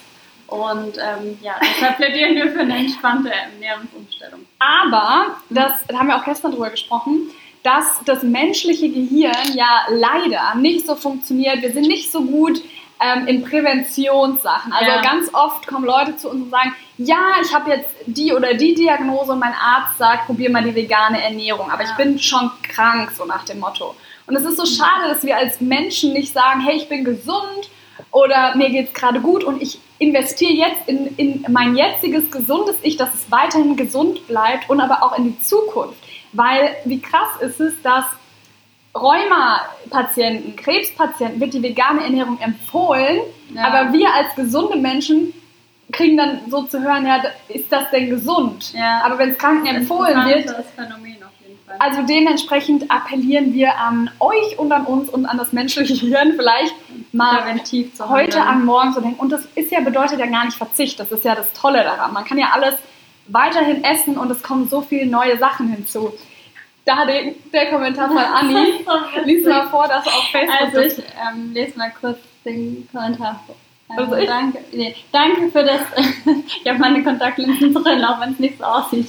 [0.46, 4.40] Und ähm, ja, deshalb plädieren wir für eine entspannte Ernährungsumstellung.
[4.58, 7.30] Aber, das da haben wir auch gestern drüber gesprochen,
[7.62, 11.62] dass das menschliche Gehirn ja leider nicht so funktioniert.
[11.62, 12.60] Wir sind nicht so gut
[13.00, 14.72] ähm, in Präventionssachen.
[14.72, 15.02] Also ja.
[15.02, 18.74] ganz oft kommen Leute zu uns und sagen, ja, ich habe jetzt die oder die
[18.74, 21.90] Diagnose und mein Arzt sagt, probier mal die vegane Ernährung, aber ja.
[21.90, 23.94] ich bin schon krank, so nach dem Motto.
[24.26, 27.70] Und es ist so schade, dass wir als Menschen nicht sagen, hey, ich bin gesund
[28.10, 32.76] oder mir geht es gerade gut und ich investiere jetzt in, in mein jetziges gesundes
[32.82, 35.98] Ich, dass es weiterhin gesund bleibt und aber auch in die Zukunft.
[36.32, 38.04] Weil wie krass ist es, dass
[38.94, 43.20] Rheuma-Patienten, Krebspatienten wird die vegane Ernährung empfohlen,
[43.54, 43.64] ja.
[43.64, 45.32] aber wir als gesunde Menschen
[45.92, 48.72] kriegen dann so zu hören, ja, ist das denn gesund?
[48.72, 49.02] Ja.
[49.04, 50.54] Aber wenn es Kranken empfohlen wird,
[51.78, 56.74] also dementsprechend appellieren wir an euch und an uns und an das menschliche Hirn vielleicht,
[57.12, 58.60] mal präventiv zu heute handeln.
[58.60, 59.18] an morgen so denken.
[59.20, 60.98] Und das ist ja, bedeutet ja gar nicht Verzicht.
[61.00, 62.12] Das ist ja das Tolle daran.
[62.12, 62.74] Man kann ja alles
[63.28, 66.12] weiterhin essen und es kommen so viele neue Sachen hinzu.
[66.84, 68.84] Da der, der Kommentar von Anni.
[69.24, 73.40] Lies mal vor, dass auf Facebook Also das- ich ähm, lese mal kurz den Kommentar
[73.46, 73.54] vor.
[73.96, 75.80] Also ich- danke, nee, danke für das,
[76.62, 79.08] ich habe meine Kontaktlinsen drin, auch wenn es nicht so aussieht.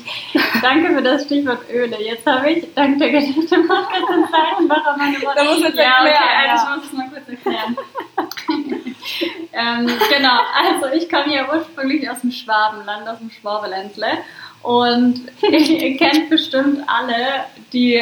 [0.61, 2.01] Danke für das Stichwort Öle.
[2.01, 5.37] Jetzt habe ich, dank der Geschichte Podcast und Seitenbacher meine Worte.
[5.37, 6.75] Da musst du jetzt ja, okay, erklären, also ja.
[6.75, 7.77] ich muss es mal kurz erklären.
[9.87, 14.07] ähm, genau, also ich komme ja ursprünglich aus dem Schwabenland, aus dem Schwabeländle.
[14.63, 18.01] Und ihr kennt bestimmt alle die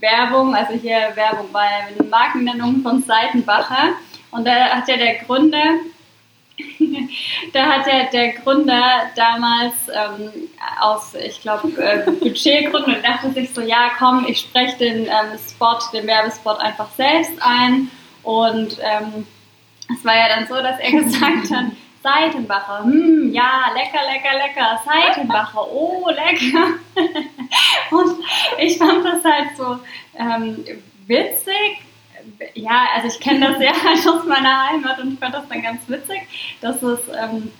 [0.00, 1.68] Werbung, also hier Werbung bei
[2.08, 3.94] Markennennung von Seitenbacher.
[4.30, 5.74] Und da hat ja der Gründer,
[7.52, 10.30] da hat ja der Gründer damals ähm,
[10.80, 15.38] aus, ich glaube, äh, Budgetgründen und dachte sich so, ja komm, ich spreche den ähm,
[15.48, 17.90] Spot, den Werbespot einfach selbst ein.
[18.22, 19.26] Und ähm,
[19.94, 21.66] es war ja dann so, dass er gesagt hat,
[22.02, 26.74] Seitenbacher, hm, ja, lecker, lecker, lecker, Seitenbacher, oh, lecker.
[27.90, 28.24] Und
[28.58, 29.78] ich fand das halt so
[30.16, 30.64] ähm,
[31.06, 31.82] witzig.
[32.54, 33.70] Ja, also ich kenne das ja
[34.12, 36.22] aus meiner Heimat und ich fand das dann ganz witzig,
[36.60, 37.50] dass es ähm,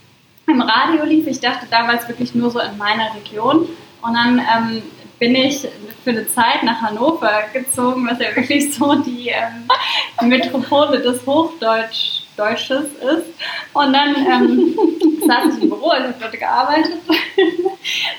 [0.46, 1.26] im Radio lief.
[1.26, 3.68] Ich dachte damals wirklich nur so in meiner Region.
[4.00, 4.82] Und dann ähm,
[5.18, 5.66] bin ich
[6.04, 12.18] für eine Zeit nach Hannover gezogen, was ja wirklich so die ähm, Metropole des Hochdeutsch
[12.38, 13.26] Deutsches ist.
[13.74, 14.78] Und dann ähm,
[15.26, 16.98] saß ich im Büro, also ich habe dort gearbeitet.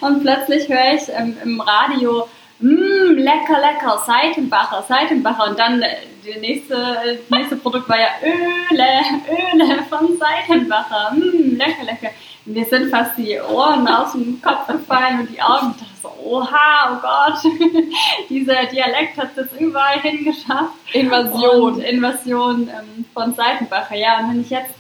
[0.02, 2.28] Und plötzlich höre ich ähm, im Radio,
[2.60, 5.50] mmm, lecker, lecker, Seitenbacher, Seitenbacher.
[5.50, 11.12] Und dann äh, nächste, das nächste Produkt war ja Öle, Öle von Seitenbacher.
[11.13, 12.10] Mmm, lecker, lecker.
[12.45, 15.76] Und Mir sind fast die Ohren aus dem Kopf gefallen und die Augen.
[15.76, 17.54] Ich dachte so, oha, oh Gott,
[18.30, 20.74] dieser Dialekt hat jetzt überall hingeschafft.
[20.93, 21.74] Invasion.
[21.74, 24.19] Und Invasion ähm, von Seitenbacher, ja.
[24.19, 24.74] Und wenn ich jetzt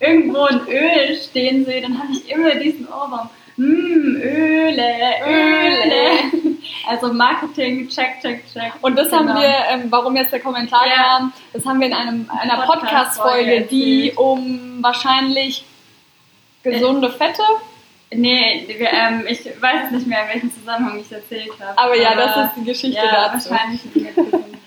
[0.00, 3.30] irgendwo ein Öl stehen sehe, dann habe ich immer diesen Ohrwurm.
[3.62, 4.94] Mmm, Öle,
[5.26, 6.32] Öle.
[6.88, 8.72] Also Marketing, check, check, check.
[8.80, 9.40] Und das haben Genau.
[9.40, 10.94] wir, ähm, warum jetzt der Kommentar Ja.
[11.18, 15.64] kam, das haben wir in einem, einer Podcast-Folge Podcast-Folge, die um wahrscheinlich
[16.64, 17.42] gesunde Fette,
[18.14, 21.78] Nee, ähm, ich weiß nicht mehr, in welchem Zusammenhang ich es erzählt habe.
[21.78, 23.50] aber ja, das ist die Geschichte ja, dazu.
[23.50, 24.08] wahrscheinlich mit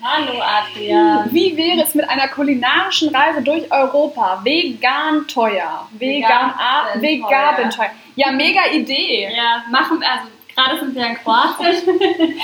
[0.08, 1.28] Hallo Adrian.
[1.32, 4.40] Wie wäre es mit einer kulinarischen Reise durch Europa?
[4.44, 5.88] Vegan teuer.
[5.92, 6.54] Vegan,
[6.94, 7.90] Vegan vegan teuer.
[8.14, 9.28] Ja, mega Idee.
[9.34, 12.38] Ja, machen wir, also gerade sind wir in Kroatien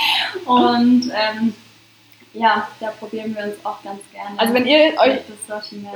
[0.45, 1.53] und ähm,
[2.33, 4.37] ja, da probieren wir uns auch ganz gerne.
[4.37, 5.19] Also wenn ihr euch,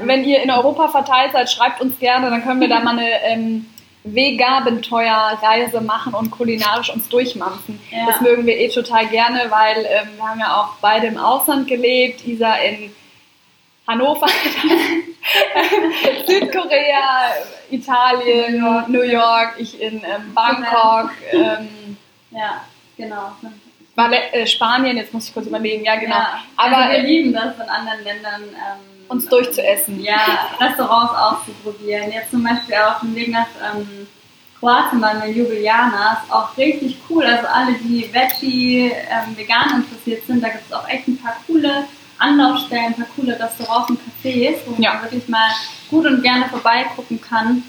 [0.03, 3.23] wenn ihr in Europa verteilt seid, schreibt uns gerne, dann können wir da mal eine
[3.23, 3.65] ähm,
[4.13, 7.79] Vegan-Teuer-Reise machen und kulinarisch uns durchmampfen.
[7.91, 8.07] Ja.
[8.07, 11.67] Das mögen wir eh total gerne, weil ähm, wir haben ja auch beide im Ausland
[11.67, 12.25] gelebt.
[12.25, 12.91] Isa in
[13.87, 14.27] Hannover,
[16.27, 17.31] Südkorea,
[17.71, 18.89] Italien, New York.
[18.89, 21.97] New York, ich in ähm, Bangkok, ähm,
[22.31, 22.65] ja,
[22.97, 23.31] genau.
[24.31, 26.15] Äh, Spanien, jetzt muss ich kurz überlegen, ja genau.
[26.15, 28.43] Ja, Aber also wir äh, lieben das in anderen Ländern.
[29.09, 30.01] Uns durchzuessen.
[30.01, 32.11] Ja, Restaurants auszuprobieren.
[32.11, 34.07] Jetzt zum Beispiel auf dem Weg nach ähm,
[34.59, 36.21] Kroatien waren wir in Ljubljana.
[36.23, 37.25] Ist auch richtig cool.
[37.25, 41.37] Also alle, die Veggie, ähm, vegan interessiert sind, da gibt es auch echt ein paar
[41.45, 41.85] coole
[42.19, 44.93] Anlaufstellen, ein paar coole Restaurants und Cafés, wo Ja.
[44.95, 45.49] man wirklich mal
[45.89, 47.63] gut und gerne vorbeigucken kann.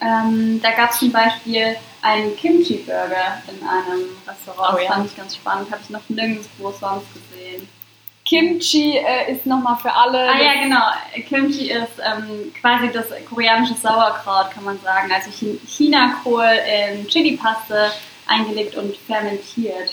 [0.00, 4.74] Ähm, da gab es zum Beispiel einen Kimchi-Burger in einem Restaurant.
[4.74, 5.70] Oh das fand ich ganz spannend.
[5.70, 7.68] Habe ich noch nirgendwo sonst gesehen.
[8.28, 10.28] Kimchi äh, ist nochmal für alle.
[10.28, 10.82] Ah ja, genau.
[11.28, 15.10] Kimchi ist ähm, quasi das koreanische Sauerkraut, kann man sagen.
[15.12, 16.44] Also Chi- Chinakohl
[16.90, 17.92] in Chili-Paste
[18.26, 19.92] eingelegt und fermentiert.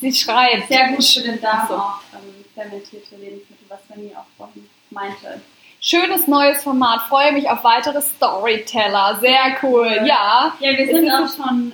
[0.00, 0.68] Sie schreibt.
[0.68, 1.74] Sehr gut für den Darm so.
[1.74, 5.40] auch ähm, fermentierte Lebensmittel, was Fanny auch vorhin meinte.
[5.80, 7.00] Schönes neues Format.
[7.08, 9.18] Freue mich auf weitere Storyteller.
[9.20, 10.00] Sehr cool.
[10.04, 10.54] Ja.
[10.60, 11.72] Ja, wir sind auch schon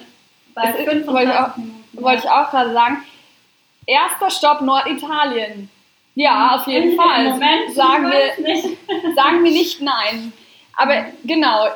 [0.55, 1.85] bei es ist- 25 wollte ich auch- Minuten.
[1.93, 3.05] Wollte ich auch gerade sagen.
[3.87, 5.71] Erster Stopp Norditalien.
[6.15, 7.31] Ja, auf jeden Fall.
[7.31, 10.33] Moment sagen wir, sagen wir nicht nein.
[10.75, 11.69] Aber genau,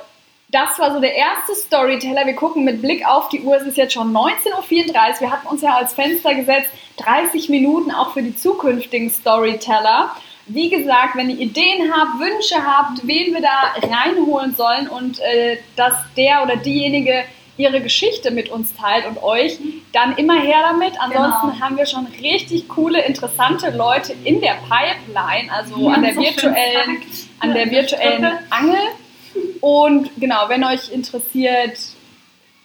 [0.48, 2.26] das war so der erste Storyteller.
[2.26, 3.56] Wir gucken mit Blick auf die Uhr.
[3.56, 5.20] Es ist jetzt schon 19.34 Uhr.
[5.20, 10.10] Wir hatten uns ja als Fenster gesetzt, 30 Minuten auch für die zukünftigen Storyteller.
[10.46, 15.58] Wie gesagt, wenn ihr Ideen habt, Wünsche habt, wen wir da reinholen sollen und äh,
[15.76, 17.24] dass der oder diejenige
[17.60, 19.58] ihre Geschichte mit uns teilt und euch,
[19.92, 20.92] dann immer her damit.
[21.00, 21.60] Ansonsten Genau.
[21.60, 27.02] haben wir schon richtig coole, interessante Leute in der Pipeline, also an der so virtuellen,
[27.40, 28.80] an der virtuellen Angel.
[29.60, 31.78] Und genau, wenn euch interessiert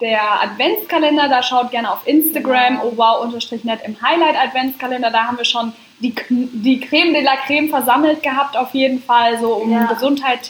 [0.02, 2.94] der Adventskalender, da schaut gerne auf Instagram, Genau.
[2.98, 8.22] wow-net im Highlight Adventskalender, da haben wir schon die, die Creme de la Creme versammelt
[8.22, 9.86] gehabt, auf jeden Fall, so um Ja.
[9.86, 10.50] Gesundheit,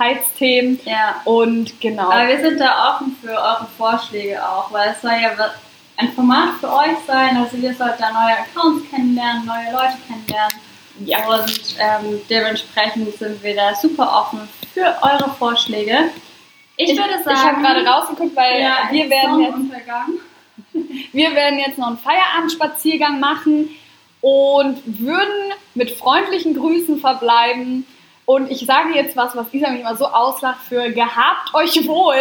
[0.00, 0.80] Gesundheitsthemen.
[0.84, 1.20] Ja.
[1.24, 2.10] Und genau.
[2.10, 5.30] Aber wir sind da offen für eure Vorschläge auch, weil es soll ja
[5.96, 7.36] ein Format für euch sein.
[7.36, 10.56] Also ihr sollt da neue Accounts kennenlernen, neue Leute kennenlernen.
[11.04, 11.26] Ja.
[11.28, 16.10] Und ähm, dementsprechend sind wir da super offen für eure Vorschläge.
[16.76, 20.72] Ich, würde sagen, ich habe gerade rausgeguckt, weil ja, wir, werden jetzt,
[21.12, 23.70] wir werden jetzt noch einen Feierabendspaziergang machen
[24.22, 27.86] und würden mit freundlichen Grüßen verbleiben.
[28.32, 32.14] Und ich sage jetzt was, was Isa mich immer so auslacht für gehabt euch wohl.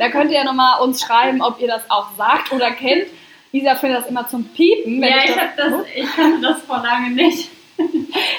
[0.00, 3.06] Da könnt ihr ja nochmal uns schreiben, ob ihr das auch sagt oder kennt.
[3.52, 5.00] Isa findet das immer zum Piepen.
[5.00, 7.48] wenn Ja, ich, das- hab das, ich kannte das vor lange nicht,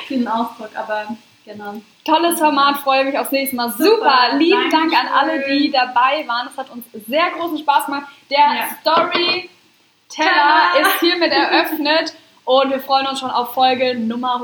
[0.10, 1.08] diesen Ausdruck, aber
[1.46, 1.76] genau.
[2.04, 3.72] Tolles Format, freue mich aufs nächste Mal.
[3.72, 5.14] Super, Super, lieben Dank an Dankeschön.
[5.14, 6.50] alle, die dabei waren.
[6.52, 8.08] Es hat uns sehr großen Spaß gemacht.
[8.30, 8.66] Der Ja.
[8.82, 9.48] Storyteller
[10.82, 12.14] ist hiermit eröffnet
[12.44, 14.42] und wir freuen uns schon auf Folge Nummer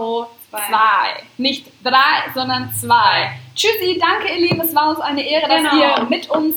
[0.50, 0.60] Zwei.
[0.68, 1.24] zwei.
[1.38, 3.32] Nicht drei, sondern zwei.
[3.56, 5.76] Tschüssi, danke ihr Lieben, es war uns eine Ehre, dass Genau.
[6.00, 6.56] ihr mit uns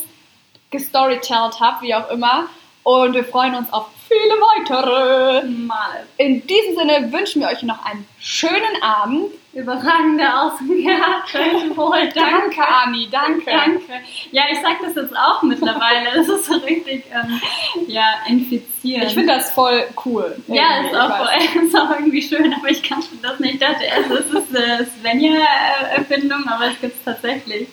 [0.70, 2.46] gestorytellt habt, wie auch immer.
[2.84, 5.46] Und wir freuen uns auf viele weitere.
[5.48, 6.06] Mal.
[6.16, 9.30] In diesem Sinne wünschen wir euch noch einen schönen Abend.
[9.54, 11.34] Überragende gehabt.
[11.76, 13.44] Wohl, Danke, Ami, danke.
[13.44, 13.92] Danke.
[14.30, 16.08] Ja, ich sag das jetzt auch mittlerweile.
[16.18, 17.38] Es ist so richtig ähm,
[17.86, 19.08] ja, infizierend.
[19.08, 20.36] Ich finde das voll cool.
[20.48, 23.54] ja, ist auch, voll, ist auch irgendwie schön, aber ich kannte das nicht.
[23.54, 27.68] Ich dachte es ist äh, Svenja-Erfindung, aber es gibt es tatsächlich.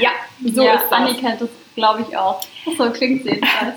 [0.00, 0.10] Ja,
[0.52, 0.92] so ja, ist das.
[0.92, 2.40] Anni kennt das, glaube ich, auch.
[2.76, 3.76] So klingt sie jedenfalls.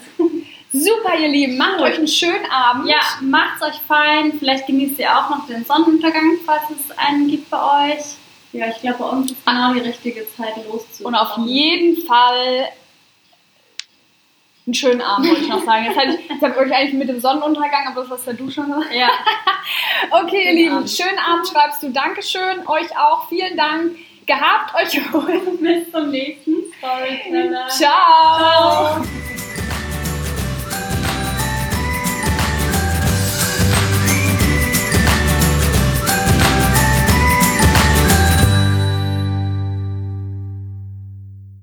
[0.71, 1.57] Super, ihr Lieben.
[1.57, 2.87] Macht euch einen schönen Abend.
[2.89, 4.33] ja, macht's euch fein.
[4.39, 8.03] Vielleicht genießt ihr auch noch den Sonnenuntergang, falls es einen gibt bei euch.
[8.53, 11.05] Ja, ich glaube, bei uns ist genau die richtige Zeit loszuziehen.
[11.07, 12.69] Und auf jeden Fall
[14.65, 15.85] einen schönen Abend, wollte ich noch sagen.
[15.85, 18.33] Jetzt, hätte ich, jetzt habe ich euch eigentlich mit dem Sonnenuntergang, aber das hast ja
[18.33, 18.93] du schon gesagt.
[18.93, 19.09] Ja,
[20.11, 20.89] Okay, ihr Schönen Lieben, Abend.
[20.89, 21.89] schönen Abend schreibst du.
[21.89, 22.67] Dankeschön.
[22.67, 23.27] Euch auch.
[23.29, 23.95] Vielen Dank.
[24.25, 25.57] Gehabt euch wohl.
[25.59, 27.67] Bis zum nächsten Storyteller.
[27.67, 29.01] Ciao.
[29.01, 29.05] Ciao.